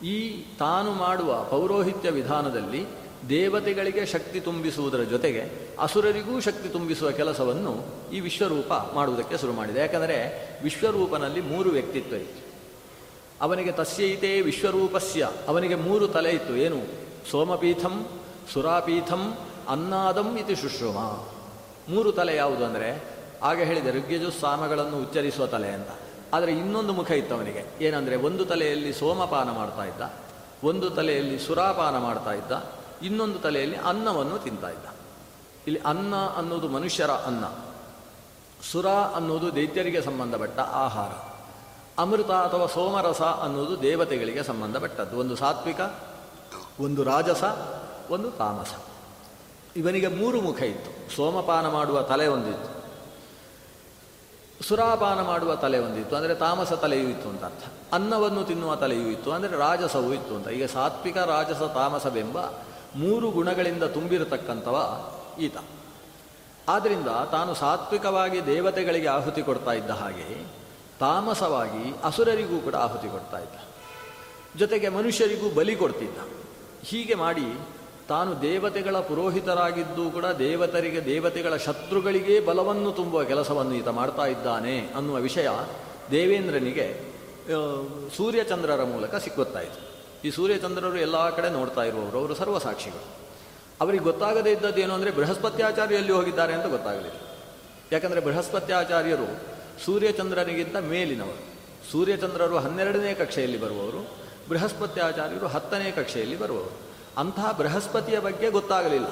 ಈ 0.06 0.44
ತಾನು 0.58 0.90
ಮಾಡುವ 0.90 1.44
ಪೌರೋಹಿತ್ಯ 1.44 2.10
ವಿಧಾನದಲ್ಲಿ 2.10 2.86
ದೇವತೆಗಳಿಗೆ 3.28 4.06
ಶಕ್ತಿ 4.06 4.40
ತುಂಬಿಸುವುದರ 4.40 5.02
ಜೊತೆಗೆ 5.02 5.68
ಅಸುರರಿಗೂ 5.80 6.40
ಶಕ್ತಿ 6.40 6.68
ತುಂಬಿಸುವ 6.68 7.10
ಕೆಲಸವನ್ನು 7.10 7.84
ಈ 8.12 8.20
ವಿಶ್ವರೂಪ 8.20 8.72
ಮಾಡುವುದಕ್ಕೆ 8.94 9.38
ಶುರು 9.38 9.52
ಮಾಡಿದೆ. 9.52 9.80
ಯಾಕಂದರೆ 9.80 10.48
ವಿಶ್ವರೂಪನಲ್ಲಿ 10.62 11.40
ಮೂರು 11.40 11.70
ವ್ಯಕ್ತಿತ್ವ 11.70 12.16
ಇತ್ತು. 12.16 12.44
ಅವನಿಗೆ 13.40 13.72
ತಸ್ಯೈತೆ 13.72 14.40
ವಿಶ್ವರೂಪಸ್ಯ. 14.40 15.28
ಅವನಿಗೆ 15.48 15.74
ಮೂರು 15.74 16.08
ತಲೆ 16.08 16.30
ಇತ್ತು. 16.30 16.56
ಏನು? 16.56 16.80
ಸೋಮಪೀಠಂ 17.30 18.06
ಸುರಾಪೀಠಂ 18.52 19.36
ಅನ್ನಾದಂ 19.68 20.36
ಇತಿ 20.36 20.54
ಶುಶ್ರಮ. 20.54 21.24
ಮೂರು 21.94 22.12
ತಲೆ 22.12 22.36
ಯಾವುದು 22.36 22.64
ಅಂದರೆ 22.64 23.13
ಆಗ 23.44 23.60
ಹೇಳಿದೆ, 23.62 23.90
ಋಗ್ಯಜು 23.90 24.30
ಸಾಮಗಳನ್ನು 24.30 24.98
ಉಚ್ಚರಿಸುವ 24.98 25.46
ತಲೆ 25.46 25.68
ಅಂತ. 25.68 25.88
ಆದರೆ 26.34 26.52
ಇನ್ನೊಂದು 26.52 26.92
ಮುಖ 26.92 27.10
ಇತ್ತು 27.10 27.34
ಅವನಿಗೆ 27.34 27.84
ಏನಂದರೆ, 27.84 28.16
ಒಂದು 28.16 28.44
ತಲೆಯಲ್ಲಿ 28.44 28.92
ಸೋಮಪಾನ 28.92 29.50
ಮಾಡ್ತಾ 29.50 29.84
ಇದ್ದ, 29.84 30.02
ಒಂದು 30.64 30.90
ತಲೆಯಲ್ಲಿ 30.90 31.38
ಸುರಾಪಾನ 31.38 31.98
ಮಾಡ್ತಾ 31.98 32.32
ಇದ್ದ, 32.32 32.52
ಇನ್ನೊಂದು 33.02 33.38
ತಲೆಯಲ್ಲಿ 33.38 33.76
ಅನ್ನವನ್ನು 33.76 34.38
ತಿಂತಾ 34.38 34.68
ಇದ್ದ. 34.70 34.86
ಇಲ್ಲಿ 35.66 35.80
ಅನ್ನ 35.80 36.14
ಅನ್ನೋದು 36.36 36.68
ಮನುಷ್ಯರ 36.68 37.10
ಅನ್ನ. 37.10 37.44
ಸುರ 38.72 38.86
ಅನ್ನೋದು 38.86 39.54
ದೈತ್ಯರಿಗೆ 39.54 40.00
ಸಂಬಂಧಪಟ್ಟ 40.00 40.60
ಆಹಾರ. 40.60 41.10
ಅಮೃತ 41.98 42.30
ಅಥವಾ 42.30 42.66
ಸೋಮರಸ 42.66 43.22
ಅನ್ನೋದು 43.22 43.82
ದೇವತೆಗಳಿಗೆ 43.82 44.42
ಸಂಬಂಧಪಟ್ಟದ್ದು. 44.42 45.18
ಒಂದು 45.18 45.36
ಸಾತ್ವಿಕ, 45.36 45.80
ಒಂದು 46.80 47.04
ರಾಜಸ, 47.04 47.44
ಒಂದು 48.10 48.30
ತಾಮಸ. 48.30 48.74
ಇವನಿಗೆ 49.76 50.08
ಮೂರು 50.08 50.40
ಮುಖ 50.40 50.62
ಇತ್ತು. 50.62 51.16
ಸೋಮಪಾನ 51.16 51.68
ಮಾಡುವ 51.68 52.02
ತಲೆ 52.02 52.26
ಒಂದಿತ್ತು. 52.26 52.73
ಸುರಾಪಾನ 54.68 55.22
ಮಾಡುವ 55.22 55.54
ತಲೆ 55.54 55.78
ಒಂದಿತ್ತು 55.78 56.16
ಅಂದರೆ 56.16 56.34
ತಾಮಸ 56.34 56.72
ತಲೆಯೂ 56.72 57.08
ಇತ್ತು 57.08 57.28
ಅಂತ 57.28 57.44
ಅರ್ಥ. 57.44 57.64
ಅನ್ನವನ್ನು 57.92 58.44
ತಿನ್ನುವ 58.44 58.76
ತಲೆಯೂ 58.76 59.08
ಇತ್ತು. 59.08 59.32
ಅಂದರೆ 59.32 59.56
ರಾಜಸವೂ 59.56 60.12
ಇತ್ತು 60.12 60.36
ಅಂತ. 60.36 60.48
ಈಗ 60.48 60.64
ಸಾತ್ವಿಕ, 60.64 61.18
ರಾಜಸ, 61.18 61.62
ತಾಮಸವೆಂಬ 61.62 62.38
ಮೂರು 62.96 63.30
ಗುಣಗಳಿಂದ 63.30 63.82
ತುಂಬಿರತಕ್ಕಂಥವ 63.82 65.06
ಈತ. 65.40 65.56
ಆದ್ದರಿಂದ 66.68 67.08
ತಾನು 67.30 67.54
ಸಾತ್ವಿಕವಾಗಿ 67.54 68.46
ದೇವತೆಗಳಿಗೆ 68.46 69.08
ಆಹುತಿ 69.08 69.42
ಕೊಡ್ತಾ 69.42 69.72
ಇದ್ದ 69.72 69.90
ಹಾಗೆ 69.90 70.46
ತಾಮಸವಾಗಿ 71.00 71.94
ಅಸುರರಿಗೂ 72.04 72.58
ಕೂಡ 72.58 72.74
ಆಹುತಿ 72.74 73.08
ಕೊಡ್ತಾ 73.08 73.38
ಇದ್ದ. 73.38 73.56
ಜೊತೆಗೆ 74.58 74.88
ಮನುಷ್ಯರಿಗೂ 74.88 75.50
ಬಲಿ 75.50 75.76
ಕೊಡ್ತಿದ್ದ. 75.76 76.18
ಹೀಗೆ 76.84 77.14
ಮಾಡಿ 77.14 77.58
ತಾನು 78.08 78.42
ದೇವತೆಗಳ 78.42 78.96
ಪುರೋಹಿತರಾಗಿದ್ದು 79.00 80.10
ಕೂಡ 80.10 80.26
ದೇವತರಿಗೆ, 80.26 81.04
ದೇವತೆಗಳ 81.04 81.56
ಶತ್ರುಗಳಿಗೆ 81.56 82.40
ಬಲವನ್ನು 82.40 82.92
ತುಂಬುವ 82.92 83.24
ಕೆಲಸವನ್ನು 83.24 83.74
ಈತ 83.74 83.88
ಮಾಡ್ತಾ 83.88 84.26
ಇದ್ದಾನೆ 84.26 84.88
ಅನ್ನುವ 84.96 85.16
ವಿಷಯ 85.16 85.48
ದೇವೇಂದ್ರನಿಗೆ 86.10 87.14
ಸೂರ್ಯಚಂದ್ರರ 88.16 88.84
ಮೂಲಕ 88.84 89.14
ಸಿಕ್ಕುತ್ತಾಯಿತು 89.14 89.80
ಈ 90.26 90.30
ಸೂರ್ಯಚಂದ್ರರು 90.30 90.96
ಎಲ್ಲ 90.96 91.30
ಕಡೆ 91.30 91.48
ನೋಡ್ತಾ 91.50 91.82
ಇರುವವರು, 91.82 92.18
ಅವರು 92.18 92.34
ಸರ್ವಸಾಕ್ಷಿಗಳು. 92.34 93.04
ಅವರಿಗೆ 93.80 94.04
ಗೊತ್ತಾಗದೇ 94.04 94.52
ಇದ್ದದ್ದು 94.52 94.80
ಏನು 94.80 94.94
ಅಂದರೆ 94.94 95.10
ಬೃಹಸ್ಪತ್ಯಾಚಾರ್ಯ 95.10 95.94
ಎಲ್ಲಿ 95.94 96.12
ಹೋಗಿದ್ದಾರೆ 96.12 96.52
ಅಂತ 96.52 96.66
ಗೊತ್ತಾಗಲಿಲ್ಲ. 96.66 97.18
ಯಾಕಂದರೆ 97.92 98.20
ಬೃಹಸ್ಪತ್ಯಾಚಾರ್ಯರು 98.20 99.28
ಸೂರ್ಯಚಂದ್ರನಿಗಿಂತ 99.84 100.76
ಮೇಲಿನವರು. 100.76 101.42
ಸೂರ್ಯಚಂದ್ರರು 101.92 102.58
ಹನ್ನೆರಡನೇ 102.58 103.14
ಕಕ್ಷೆಯಲ್ಲಿ 103.14 103.60
ಬರುವವರು, 103.60 104.00
ಬೃಹಸ್ಪತ್ಯಾಚಾರ್ಯರು 104.48 105.46
ಹತ್ತನೇ 105.46 105.90
ಕಕ್ಷೆಯಲ್ಲಿ 105.90 106.38
ಬರುವವರು. 106.38 106.83
ಅಂತಹ 107.18 107.52
ಬೃಹಸ್ಪತಿಯ 107.52 108.20
ಬಗ್ಗೆ 108.20 108.50
ಗೊತ್ತಾಗಲಿಲ್ಲ. 108.50 109.06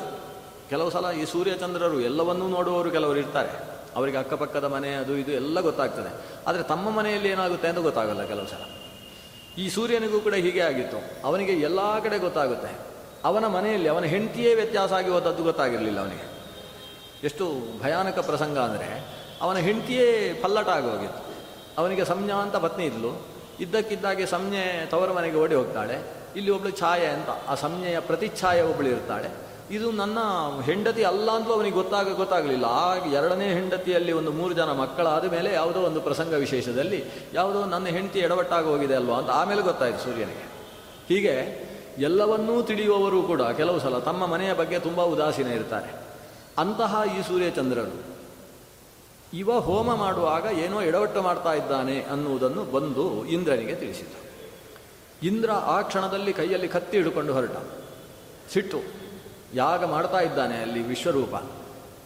ಕೆಲವು 0.69 0.91
ಸಲ 0.91 1.11
ಈ 1.11 1.25
ಸೂರ್ಯಚಂದ್ರರು 1.25 2.01
ಎಲ್ಲವನ್ನೂ 2.01 2.49
ನೋಡುವವರು 2.49 2.91
ಕೆಲವರು 2.91 3.19
ಇರ್ತಾರೆ. 3.19 3.73
ಅವರಿಗೆ 3.97 4.17
ಅಕ್ಕಪಕ್ಕದ 4.17 4.65
ಮನೆ, 4.65 4.95
ಅದು 4.95 5.17
ಇದು 5.17 5.33
ಎಲ್ಲ 5.33 5.61
ಗೊತ್ತಾಗ್ತದೆ. 5.61 6.43
ಆದರೆ 6.47 6.63
ತಮ್ಮ 6.63 6.91
ಮನೆಯಲ್ಲಿ 6.91 7.29
ಏನಾಗುತ್ತೆ 7.29 7.69
ಅಂತ 7.69 7.79
ಗೊತ್ತಾಗಲ್ಲ 7.79 8.25
ಕೆಲವು 8.25 8.47
ಸಲ. 8.47 8.65
ಈ 9.59 9.69
ಸೂರ್ಯನಿಗೂ 9.69 10.21
ಕೂಡ 10.21 10.35
ಹೀಗೆ 10.35 10.61
ಆಗಿತ್ತು. 10.61 11.27
ಅವನಿಗೆ 11.27 11.53
ಎಲ್ಲ 11.53 11.99
ಕಡೆ 11.99 12.19
ಗೊತ್ತಾಗುತ್ತೆ. 12.19 12.79
ಅವನ 13.25 13.47
ಮನೆಯಲ್ಲಿ 13.47 13.89
ಅವನ 13.89 14.05
ಹೆಂಡತಿಯೇ 14.05 14.55
ವ್ಯತ್ಯಾಸ 14.55 14.93
ಆಗಿ 14.93 15.11
ಹೋದದ್ದು 15.11 15.43
ಗೊತ್ತಾಗಿರಲಿಲ್ಲ 15.43 16.01
ಅವನಿಗೆ. 16.01 16.33
ಎಷ್ಟು 17.25 17.45
ಭಯಾನಕ 17.83 18.19
ಪ್ರಸಂಗ 18.19 18.59
ಅಂದರೆ 18.59 19.07
ಅವನ 19.43 19.57
ಹೆಂಡತಿಯೇ 19.57 20.35
ಪಲ್ಲಟ 20.43 20.69
ಆಗೋಗಿತ್ತು 20.69 21.23
ಅವನಿಗೆ 21.79 22.05
ಸಂಜ್ಞಾ 22.05 22.35
ಅಂತ 22.35 22.57
ಪತ್ನಿ 22.57 22.85
ಇದ್ಲು. 22.85 23.27
ಇದ್ದಕ್ಕಿದ್ದಾಗೆ 23.61 24.27
ಸಂಜ್ಞೆ 24.27 24.87
ತವರ 24.87 25.13
ಮನೆಗೆ 25.13 25.37
ಓಡಿ 25.37 25.55
ಹೋಗ್ತಾಳೆ. 25.55 26.22
ಇಲ್ಲಿ 26.37 26.51
ಒಬ್ಳು 26.51 26.71
ಛಾಯೆ 26.71 27.07
ಅಂತ, 27.07 27.29
ಆ 27.49 27.55
ಸಂಜ್ಞೆಯ 27.55 28.01
ಪ್ರತಿಛಾಯೆ 28.01 28.63
ಒಬ್ಬಳು 28.63 28.89
ಇರ್ತಾಳೆ. 28.89 29.53
ಇದು 29.71 29.91
ನನ್ನ 29.91 30.19
ಹೆಂಡತಿ 30.65 31.05
ಅಲ್ಲ 31.05 31.31
ಅಂತಲೂ 31.31 31.55
ಅವನಿಗೆ 31.55 31.75
ಗೊತ್ತಾಗ, 31.75 32.15
ಗೊತ್ತಾಗಲಿಲ್ಲ. 32.15 32.65
ಆ 32.65 33.07
ಎರಡನೇ 33.07 33.55
ಹೆಂಡತಿಯಲ್ಲಿ 33.55 34.13
ಒಂದು 34.13 34.33
ಮೂರು 34.33 34.55
ಜನ 34.55 34.73
ಮಕ್ಕಳಾದ 34.73 35.25
ಮೇಲೆ 35.25 35.53
ಯಾವುದೋ 35.53 35.81
ಒಂದು 35.81 36.01
ಪ್ರಸಂಗ 36.01 36.33
ವಿಶೇಷದಲ್ಲಿ 36.33 37.05
ಯಾವುದೋ 37.35 37.65
ನನ್ನ 37.65 37.87
ಹೆಂಡತಿ 37.87 38.19
ಎಡವಟ್ಟಾಗಿ 38.19 38.67
ಹೋಗಿದೆ 38.67 38.95
ಅಲ್ವಾ 38.95 39.19
ಅಂತ 39.19 39.31
ಆಮೇಲೆ 39.31 39.63
ಗೊತ್ತಾಯಿತು 39.63 39.99
ಸೂರ್ಯನಿಗೆ. 39.99 40.53
ಹೀಗೆ 41.09 41.73
ಎಲ್ಲವನ್ನೂ 41.99 42.63
ತಿಳಿಯುವವರು 42.63 43.23
ಕೂಡ 43.23 43.43
ಕೆಲವು 43.43 43.81
ಸಲ 43.81 43.99
ತಮ್ಮ 43.99 44.27
ಮನೆಯ 44.27 44.53
ಬಗ್ಗೆ 44.53 44.79
ತುಂಬ 44.79 45.03
ಉದಾಸೀನ 45.03 45.47
ಇರ್ತಾರೆ. 45.47 46.03
ಅಂತಹ 46.59 47.03
ಈ 47.19 47.23
ಸೂರ್ಯಚಂದ್ರರು 47.23 48.13
ಇವ 49.35 49.61
ಹೋಮ 49.61 49.95
ಮಾಡುವಾಗ 49.95 50.45
ಏನೋ 50.59 50.83
ಎಡವಟ್ಟು 50.83 51.23
ಮಾಡ್ತಾ 51.23 51.53
ಇದ್ದಾನೆ 51.53 52.03
ಅನ್ನುವುದನ್ನು 52.03 52.65
ಬಂದು 52.65 53.25
ಇಂದ್ರನಿಗೆ 53.25 53.75
ತಿಳಿಸಿತು 53.75 54.32
ಇಂದ್ರ 55.23 55.51
ಆ 55.51 55.83
ಕ್ಷಣದಲ್ಲಿ 55.83 56.33
ಕೈಯಲ್ಲಿ 56.33 56.69
ಕತ್ತಿ 56.69 56.97
ಹಿಡ್ಕೊಂಡು 56.97 57.33
ಹೊರಟ. 57.33 57.57
ಸಿಟ್ಟು. 58.53 58.81
ಯಾಗ 59.55 59.85
ಮಾಡ್ತಾ 59.85 60.21
ಇದ್ದಾನೆ 60.21 60.57
ಅಲ್ಲಿ 60.57 60.83
ವಿಶ್ವರೂಪ. 60.83 61.51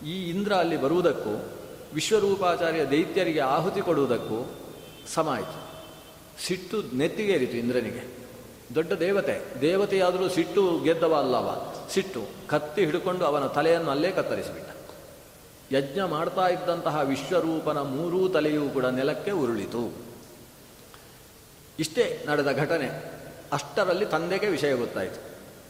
ಈ 0.04 0.30
ಇಂದ್ರ 0.30 0.52
ಅಲ್ಲಿ 0.52 0.76
ಬರುವುದಕ್ಕೂ, 0.76 1.50
ವಿಶ್ವರೂಪಾಚಾರ್ಯ 1.94 2.90
ದೈತ್ಯರಿಗೆ 2.90 3.40
ಆಹುತಿ 3.40 3.80
ಕೊಡುವುದಕ್ಕೂ 3.80 4.50
ಸಮ 5.14 5.28
ಆಯಿತು. 5.28 5.66
ಸಿಟ್ಟು 6.46 6.96
ನೆತ್ತಿಗೇರಿತು 6.96 7.56
ಇಂದ್ರನಿಗೆ. 7.56 8.16
ದೊಡ್ಡ 8.74 8.92
ದೇವತೆ. 8.92 9.60
ದೇವತೆಯಾದರೂ 9.60 10.28
ಸಿಟ್ಟು 10.28 10.80
ಗೆದ್ದವ 10.84 11.14
ಅಲ್ಲವ. 11.14 11.74
ಸಿಟ್ಟು 11.90 12.20
ಕತ್ತಿ 12.48 12.84
ಹಿಡ್ಕೊಂಡು 12.84 13.24
ಅವನ 13.24 13.46
ತಲೆಯನ್ನು 13.46 13.90
ಅಲ್ಲೇ 13.90 14.10
ಕತ್ತರಿಸಿಬಿಟ್ಟ. 14.10 14.70
ಯಜ್ಞ 15.74 16.00
ಮಾಡ್ತಾ 16.00 16.46
ಇದ್ದಂತಹ 16.46 17.00
ವಿಶ್ವರೂಪನ 17.04 17.78
ಮೂರೂ 17.78 18.28
ತಲೆಯೂ 18.28 18.68
ಕೂಡ 18.68 18.84
ನೆಲಕ್ಕೆ 18.84 19.30
ಉರುಳಿತು. 19.30 20.05
ಇಷ್ಟೇ 21.78 22.24
ನಡೆದ 22.28 22.52
ಘಟನೆ. 22.52 23.16
ಅಷ್ಟರಲ್ಲಿ 23.52 24.06
ತಂದೆಗೆ 24.06 24.46
ವಿಷಯ 24.46 24.74
ಗೊತ್ತಾಯಿತು. 24.74 25.20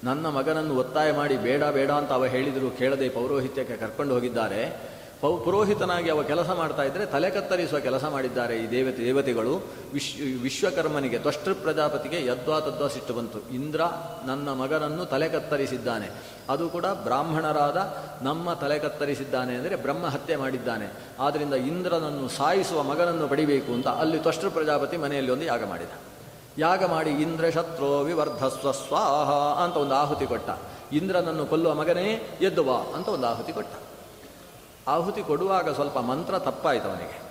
ನನ್ನ 0.05 0.27
ಮಗನನ್ನು 0.27 0.77
ಒತ್ತಾಯ 0.77 1.13
ಮಾಡಿ 1.13 1.37
ಬೇಡ 1.37 1.65
ಬೇಡ 1.65 1.91
ಅಂತ 1.91 2.13
ಅವ 2.13 2.27
ಹೇಳಿದರೂ 2.27 2.71
ಕೇಳದೆ 2.71 3.09
ಪೌರೋಹಿತ್ಯಕ್ಕೆ 3.09 3.77
ಕರ್ಕೊಂಡು 3.77 4.15
ಹೋಗಿದ್ದಾರೆ. 4.15 4.96
ಪೌ, 5.21 5.39
ಪುರೋಹಿತನಾಗಿ 5.39 6.11
ಅವ 6.11 6.23
ಕೆಲಸ 6.23 6.51
ಮಾಡ್ತಾ 6.51 6.83
ಇದ್ದರೆ 6.83 7.07
ತಲೆ 7.07 7.31
ಕತ್ತರಿಸುವ 7.31 7.79
ಕೆಲಸ 7.79 8.05
ಮಾಡಿದ್ದಾರೆ 8.05 8.57
ಈ 8.57 8.71
ದೇವತೆ, 8.71 9.05
ದೇವತೆಗಳು. 9.05 9.67
ವಿಶ್, 9.93 10.43
ವಿಶ್ವಕರ್ಮನಿಗೆ, 10.43 11.19
ತ್ವಷ್ಟೃ 11.19 11.55
ಪ್ರಜಾಪತಿಗೆ 11.55 12.27
ಯದ್ವಾ 12.27 12.61
ತದ್ವಾ 12.61 12.89
ಸಿಟ್ಟು 12.89 13.15
ಬಂತು. 13.15 13.55
ಇಂದ್ರ 13.55 13.81
ನನ್ನ 14.27 14.53
ಮಗನನ್ನು 14.53 15.05
ತಲೆ 15.05 15.29
ಕತ್ತರಿಸಿದ್ದಾನೆ. 15.29 16.11
ಅದು 16.49 16.69
ಕೂಡ 16.69 16.87
ಬ್ರಾಹ್ಮಣರಾದ 16.87 17.97
ನಮ್ಮ 18.23 18.53
ತಲೆ 18.53 18.79
ಕತ್ತರಿಸಿದ್ದಾನೆ 18.79 19.55
ಅಂದರೆ 19.55 19.77
ಬ್ರಹ್ಮ 19.77 20.07
ಹತ್ಯೆ 20.07 20.37
ಮಾಡಿದ್ದಾನೆ. 20.37 20.93
ಆದ್ದರಿಂದ 21.21 21.55
ಇಂದ್ರನನ್ನು 21.55 22.29
ಸಾಯಿಸುವ 22.29 22.83
ಮಗನನ್ನು 22.83 23.29
ಪಡಿಬೇಕು 23.29 23.73
ಅಂತ 23.73 23.89
ಅಲ್ಲಿ 23.89 24.19
ತ್ವಷ್ಟೃ 24.19 24.51
ಪ್ರಜಾಪತಿ 24.51 24.97
ಮನೆಯಲ್ಲಿ 24.97 25.33
ಒಂದು 25.33 25.45
ಯಾಗ 25.45 25.65
ಮಾಡಿದ. 25.65 25.89
ಯಾಗ 26.59 26.85
ಮಾಡಿ 26.85 27.11
ಇಂದ್ರ 27.11 27.51
ಶತ್ರೋ 27.51 28.03
ವಿವರ್ಧಸ್ವ 28.03 28.73
ಸ್ವಾಹ 28.73 29.31
ಅಂತ 29.65 29.77
ಒಂದು 29.77 29.95
ಆಹುತಿ 29.95 30.27
ಕೊಟ್ಟ. 30.27 30.51
ಇಂದ್ರನನ್ನು 30.93 31.47
ಕೊಲ್ಲುವ 31.47 31.75
ಮಗನೇ 31.75 32.37
ಎದ್ದುವಾ 32.41 32.79
ಅಂತ 32.95 33.09
ಒಂದು 33.09 33.27
ಆಹುತಿ 33.27 33.53
ಕೊಟ್ಟ. 33.53 33.86
ಆಹುತಿ 34.89 35.23
ಕೊಡುವಾಗ 35.23 35.69
ಸ್ವಲ್ಪ 35.75 35.99
ಮಂತ್ರ 35.99 36.39
ತಪ್ಪಾಯಿತು 36.39 36.89
ಅವನಿಗೆ. 36.89 37.27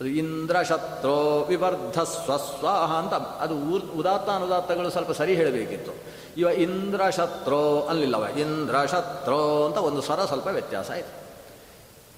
ಅದು 0.00 0.08
ಇಂದ್ರ 0.08 0.62
ಶತ್ರೋ 0.62 1.40
ವಿವರ್ಧ 1.48 2.00
ಸ್ವಸ್ವಾಹ 2.00 2.92
ಅಂತ 2.92 3.14
ಅದು 3.14 3.54
ಉದಾತ್ತ 3.98 4.30
ಅನುದಾತ್ತಗಳು 4.30 4.90
ಸ್ವಲ್ಪ 4.90 5.10
ಸರಿ 5.10 5.34
ಹೇಳಬೇಕಿತ್ತು. 5.34 5.92
ಇವ 6.36 6.48
ಇಂದ್ರ 6.48 7.10
ಶತ್ರೋ 7.10 7.80
ಅಲ್ಲಿಲ್ಲವ 7.80 8.26
ಇಂದ್ರ 8.38 8.84
ಶತ್ರೋ 8.84 9.64
ಅಂತ 9.66 9.76
ಒಂದು 9.76 10.02
ಸ್ವರ 10.02 10.24
ಸ್ವಲ್ಪ 10.24 10.46
ವ್ಯತ್ಯಾಸ 10.46 10.90
ಆಯಿತು. 10.90 11.28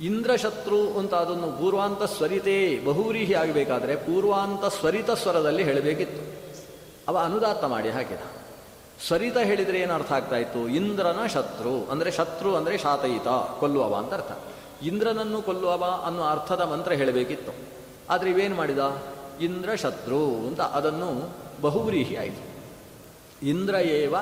ಇಂದ್ರಶತ್ರು 0.04 0.98
ಅಂತ 0.98 1.14
ಅದನ್ನು 1.14 1.46
ಪೂರ್ವಾಂತ 1.46 2.02
ಸ್ವರಿತೇ 2.02 2.80
ಬಹುವ್ರೀಹಿ 2.84 3.34
ಆಗಬೇಕಾದ್ರೆ 3.34 3.96
ಪೂರ್ವಾಂತ 3.96 4.64
ಸ್ವರಿತ 4.64 5.10
ಸ್ವರದಲ್ಲಿ 5.10 5.62
ಹೇಳಬೇಕಿತ್ತು. 5.62 6.40
ಅವ 7.08 7.18
ಅನುದಾತ್ತ 7.18 7.64
ಮಾಡಿ 7.64 7.90
ಹಾಕಿದ. 7.90 8.18
ಸ್ವರಿತ 9.06 9.36
ಹೇಳಿದರೆ 9.36 9.78
ಏನು 9.78 9.94
ಅರ್ಥ 9.94 10.12
ಆಗ್ತಾ 10.12 10.36
ಇತ್ತು? 10.36 10.68
ಇಂದ್ರನ 10.68 11.26
ಶತ್ರು, 11.26 11.90
ಅಂದರೆ 11.90 12.10
ಶತ್ರು 12.10 12.56
ಅಂದರೆ 12.56 12.78
ಶಾತಯಿತ, 12.78 13.28
ಕೊಲ್ಲುವವ 13.60 13.94
ಅಂತ 13.94 14.14
ಅರ್ಥ. 14.14 14.32
ಇಂದ್ರನನ್ನು 14.82 15.42
ಕೊಲ್ಲುವವ 15.42 16.02
ಅನ್ನೋ 16.04 16.22
ಅರ್ಥದ 16.22 16.60
ಮಂತ್ರ 16.60 16.92
ಹೇಳಬೇಕಿತ್ತು. 16.92 17.52
ಆದರೆ 18.10 18.30
ಇವೇನು 18.30 18.54
ಮಾಡಿದ? 18.54 18.78
ಇಂದ್ರ 19.40 19.74
ಶತ್ರು 19.74 20.26
ಅಂತ 20.26 20.60
ಅದನ್ನು 20.60 21.30
ಬಹುವ್ರೀಹಿ 21.60 22.16
ಆಯಿತು. 22.16 22.50
ಇಂದ್ರ 23.42 23.74
ಏವ 23.74 24.14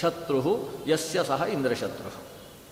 ಶತ್ರು 0.00 0.70
ಯಸ್ಯ 0.86 1.24
ಸಹ 1.24 1.42
ಇಂದ್ರಶತ್ರು 1.52 2.26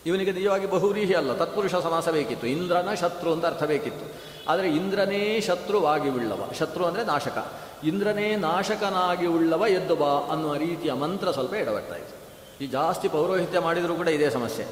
ಇವನಿಗೆ 0.07 0.33
ನಿಜವಾಗಿ 0.33 0.67
ಬಹುವ್ರೀಹಿ 0.67 1.15
ಅಲ್ಲ, 1.15 1.33
ತತ್ಪುರುಷ 1.33 1.75
ಸಮಾಸ 1.75 2.09
ಬೇಕಿತ್ತು. 2.09 2.47
ಇಂದ್ರನ 2.47 2.95
ಶತ್ರು 2.95 3.33
ಅಂತ 3.33 3.47
ಅರ್ಥ 3.47 3.63
ಬೇಕಿತ್ತು. 3.63 4.15
ಆದರೆ 4.51 4.69
ಇಂದ್ರನೇ 4.69 5.41
ಶತ್ರುವಾಗಿ 5.41 6.09
ಉಳ್ಳವ 6.11 6.49
ಶತ್ರು 6.59 6.85
ಅಂದರೆ 6.85 7.05
ನಾಶಕ. 7.05 7.53
ಇಂದ್ರನೇ 7.85 8.37
ನಾಶಕನಾಗಿ 8.37 9.27
ಉಳ್ಳವ 9.27 9.67
ಎದ್ದು 9.67 9.97
ಬಾ 9.97 10.21
ಅನ್ನುವ 10.33 10.55
ರೀತಿಯ 10.55 10.93
ಮಂತ್ರ 10.93 11.31
ಸ್ವಲ್ಪ 11.31 11.55
ಎಡವಟ್ಟ 11.55 11.93
ಇತ್ತು 11.93 12.25
ಈ 12.65 12.67
ಜಾಸ್ತಿ 12.67 13.09
ಪೌರೋಹಿತ್ಯ 13.09 13.59
ಮಾಡಿದರೂ 13.59 13.95
ಕೂಡ 13.95 14.09
ಇದೇ 14.09 14.31
ಸಮಸ್ಯೆ. 14.31 14.67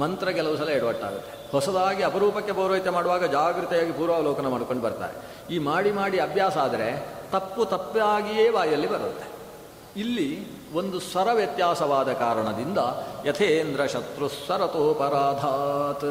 ಮಂತ್ರ 0.00 0.26
ಕೆಲವು 0.38 0.56
ಸಲ 0.56 0.70
ಎಡವಟ್ಟಾಗುತ್ತೆ. 0.78 1.32
ಹೊಸದಾಗಿ 1.52 2.02
ಅಪರೂಪಕ್ಕೆ 2.02 2.52
ಪೌರೋಹಿತ್ಯ 2.58 2.92
ಮಾಡುವಾಗ 2.96 3.24
ಜಾಗೃತೆಯಾಗಿ 3.36 3.92
ಪೂರ್ವಾವಲೋಕನ 3.98 4.48
ಮಾಡ್ಕೊಂಡು 4.54 4.82
ಬರ್ತಾರೆ. 4.82 5.14
ಈ 5.54 5.56
ಮಾಡಿ 5.68 5.90
ಮಾಡಿ 5.98 6.18
ಅಭ್ಯಾಸ 6.18 6.56
ಆದರೆ 6.66 6.88
ತಪ್ಪು 7.32 7.62
ತಪ್ಪಾಗಿಯೇ 7.64 8.46
ಬಾಯಲ್ಲಿ 8.50 8.88
ಬರುತ್ತೆ. 8.94 9.26
ಇಲ್ಲಿ 10.02 10.28
ಒಂದು 10.78 10.96
ಸ್ವರ 11.00 11.28
ವ್ಯತ್ಯಾಸವಾದ 11.32 12.10
ಕಾರಣದಿಂದ 12.22 12.80
ಯಥೇಂದ್ರ 13.26 13.82
ಶತ್ರು 13.94 14.26
ಸ್ವರತೋಪರಾಧಾತ್ 14.28 16.08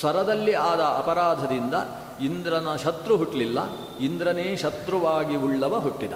ಸ್ವರದಲ್ಲಿ 0.00 0.54
ಆದ 0.68 0.82
ಅಪರಾಧದಿಂದ 1.00 1.74
ಇಂದ್ರನ 2.20 2.68
ಶತ್ರು 2.84 3.14
ಹುಟ್ಟಲಿಲ್ಲ 3.16 3.58
ಇಂದ್ರನೇ 4.00 4.48
ಶತ್ರುವಾಗಿ 4.56 5.36
ಉಳ್ಳವ 5.46 5.74
ಹುಟ್ಟಿದ. 5.78 6.14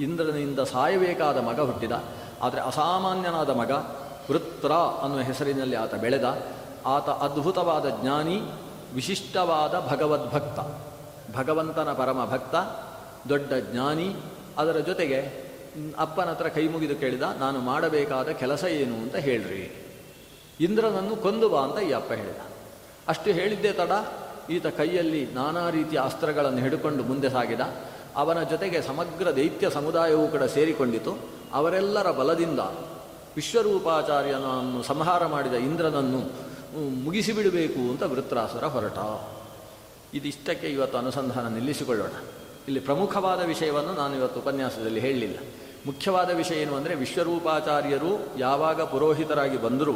ಇಂದ್ರನಿಂದ 0.00 0.60
ಸಾಯಬೇಕಾದ 0.72 1.38
ಮಗ 1.48 1.60
ಹುಟ್ಟಿದ, 1.70 1.94
ಆದರೆ 2.42 2.60
ಅಸಾಮಾನ್ಯನಾದ 2.60 3.50
ಮಗ 3.62 3.72
ವೃತ್ರ 4.30 4.72
ಅನ್ನುವ 4.72 5.20
ಹೆಸರಿನಲ್ಲಿ 5.20 5.76
ಆತ 5.76 5.94
ಬೆಳೆದ. 5.94 6.42
ಆತ 6.86 7.08
ಅದ್ಭುತವಾದ 7.08 7.86
ಜ್ಞಾನಿ, 8.00 8.40
ವಿಶಿಷ್ಟವಾದ 8.94 9.74
ಭಗವದ್ಭಕ್ತ 9.90 10.58
ಭಗವಂತನ 11.36 11.92
ಪರಮ 11.92 12.24
ಭಕ್ತ, 12.24 12.54
ದೊಡ್ಡ 13.28 13.52
ಜ್ಞಾನಿ. 13.72 14.16
ಅದರ 14.58 14.78
ಜೊತೆಗೆ 14.78 15.50
ಅಪ್ಪನ 15.98 16.24
ಹತ್ರ 16.24 16.48
ಕೈ 16.48 16.68
ಮುಗಿದು 16.68 16.96
ಕೇಳಿದ, 16.96 17.22
ನಾನು 17.38 17.58
ಮಾಡಬೇಕಾದ 17.58 18.28
ಕೆಲಸ 18.28 18.64
ಏನು 18.64 18.94
ಅಂತ 18.94 19.16
ಹೇಳ್ರಿ. 19.16 19.86
ಇಂದ್ರನನ್ನು 20.60 21.16
ಕೊಂದು 21.16 21.48
ಬಾ 21.48 21.60
ಅಂತ 21.60 21.78
ಈ 21.78 21.92
ಅಪ್ಪ 21.92 22.12
ಹೇಳಿದ. 22.12 22.40
ಅಷ್ಟು 23.08 23.30
ಹೇಳಿದ್ದೇ 23.30 23.72
ತಡ. 23.72 23.92
ಈತ 24.50 24.66
ಕೈಯಲ್ಲಿ 24.66 25.32
ನಾನಾ 25.32 25.70
ರೀತಿಯ 25.70 26.00
ಅಸ್ತ್ರಗಳನ್ನು 26.04 26.58
ಹಿಡ್ಕೊಂಡು 26.58 27.02
ಮುಂದೆ 27.02 27.30
ಸಾಗಿದ. 27.30 27.60
ಅವನ 28.16 28.42
ಜೊತೆಗೆ 28.42 28.82
ಸಮಗ್ರ 28.82 29.36
ದೈತ್ಯ 29.36 29.70
ಸಮುದಾಯವೂ 29.70 30.28
ಕೂಡ 30.28 30.42
ಸೇರಿಕೊಂಡಿತು. 30.42 31.18
ಅವರೆಲ್ಲರ 31.52 32.10
ಬಲದಿಂದ 32.10 32.60
ವಿಶ್ವರೂಪಾಚಾರ್ಯನನ್ನು 33.36 34.82
ಸಂಹಾರ 34.82 35.26
ಮಾಡಿದ 35.26 35.56
ಇಂದ್ರನನ್ನು 35.68 36.20
ಮುಗಿಸಿಬಿಡಬೇಕು 37.04 37.80
ಅಂತ 37.90 38.02
ವೃತ್ರಾಸುರ 38.02 38.64
ಹೊರಟ. 38.64 38.98
ಇದಿಷ್ಟಕ್ಕೆ 40.14 40.66
ಇವತ್ತು 40.66 40.98
ಅನುಸಂಧಾನ 40.98 41.48
ನಿಲ್ಲಿಸಿಕೊಳ್ಳೋಣ. 41.48 42.14
ಇಲ್ಲಿ 42.68 42.80
ಪ್ರಮುಖವಾದ 42.80 43.40
ವಿಷಯವನ್ನು 43.44 43.92
ನಾನು 43.92 44.14
ಇವತ್ತು 44.16 44.40
ಉಪನ್ಯಾಸದಲ್ಲಿ 44.40 45.00
ಹೇಳಲಿಲ್ಲ 45.00 45.38
ಮುಖ್ಯವಾದ 45.86 46.30
ವಿಷಯ 46.30 46.54
ಏನು 46.54 46.74
ಅಂದರೆ, 46.76 46.94
ವಿಶ್ವರೂಪಾಚಾರ್ಯರು 46.94 48.10
ಯಾವಾಗ 48.38 48.82
ಪುರೋಹಿತರಾಗಿ 48.82 49.56
ಬಂದರೂ, 49.56 49.94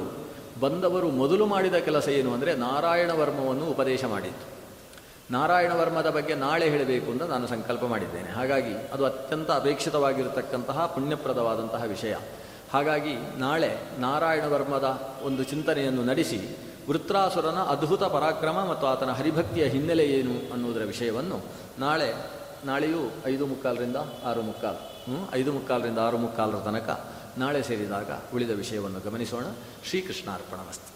ಬಂದವರು 0.61 1.09
ಮೊದಲು 1.09 1.47
ಮಾಡಿದ 1.47 1.75
ಕೆಲಸ 1.75 2.09
ಏನು 2.09 2.31
ಅಂದರೆ, 2.35 2.55
ನಾರಾಯಣ 2.55 3.11
ವರ್ಮವನ್ನು 3.11 3.67
ಉಪದೇಶ 3.67 4.05
ಮಾಡಿತ್ತು 4.05 4.47
ನಾರಾಯಣ 5.31 5.73
ವರ್ಮದ 5.73 6.11
ಬಗ್ಗೆ 6.11 6.35
ನಾಳೆ 6.35 6.71
ಹೇಳಬೇಕು 6.71 7.11
ಅಂತ 7.11 7.23
ನಾನು 7.23 7.47
ಸಂಕಲ್ಪ 7.47 7.85
ಮಾಡಿದ್ದೇನೆ. 7.85 8.31
ಹಾಗಾಗಿ 8.31 8.75
ಅದು 8.93 9.05
ಅತ್ಯಂತ 9.05 9.51
ಅಪೇಕ್ಷಿತವಾಗಿರತಕ್ಕಂತಹ 9.51 10.87
ಪುಣ್ಯಪ್ರದವಾದಂತಹ 10.87 11.83
ವಿಷಯ. 11.85 12.15
ಹಾಗಾಗಿ 12.75 13.15
ನಾಳೆ 13.39 14.01
ನಾರಾಯಣ 14.01 14.45
ವರ್ಮದ 14.45 15.19
ಒಂದು 15.23 15.43
ಚಿಂತನೆಯನ್ನು 15.45 16.05
ನಡೆಸಿ 16.05 16.39
ವೃತ್ರಾಸುರನ 16.89 17.59
ಅದ್ಭುತ 17.59 18.03
ಪರಾಕ್ರಮ 18.03 18.65
ಮತ್ತು 18.71 18.87
ಆತನ 18.87 19.11
ಹರಿಭಕ್ತಿಯ 19.11 19.65
ಹಿನ್ನೆಲೆ 19.65 20.07
ಏನು 20.07 20.53
ಅನ್ನುವುದರ 20.53 20.85
ವಿಷಯವನ್ನು 20.85 21.39
ನಾಳೆ, 21.79 22.15
ನಾಳೆಯೂ 22.65 23.03
ಐದು 23.27 23.47
ಮುಕ್ಕಾಲರಿಂದ 23.47 23.97
ಆರು 24.25 24.43
ಮುಕ್ಕಾಲು 24.43 24.81
ಐದು 25.35 25.53
ಮುಕ್ಕಾಲರಿಂದ 25.53 25.99
ಆರು 25.99 26.19
ಮುಕ್ಕಾಲರ 26.19 26.59
ತನಕ 26.65 26.91
ನಾಳೆ 27.39 27.63
ಸೇರಿದಾಗ 27.63 28.11
ಉಳಿದ 28.35 28.51
ವಿಷಯವನ್ನು 28.51 29.01
ಗಮನಿಸೋಣ. 29.01 29.45
ಶ್ರೀಕೃಷ್ಣಾರ್ಪಣ 29.89 30.59
ಮಸ್ತು. 30.59 30.94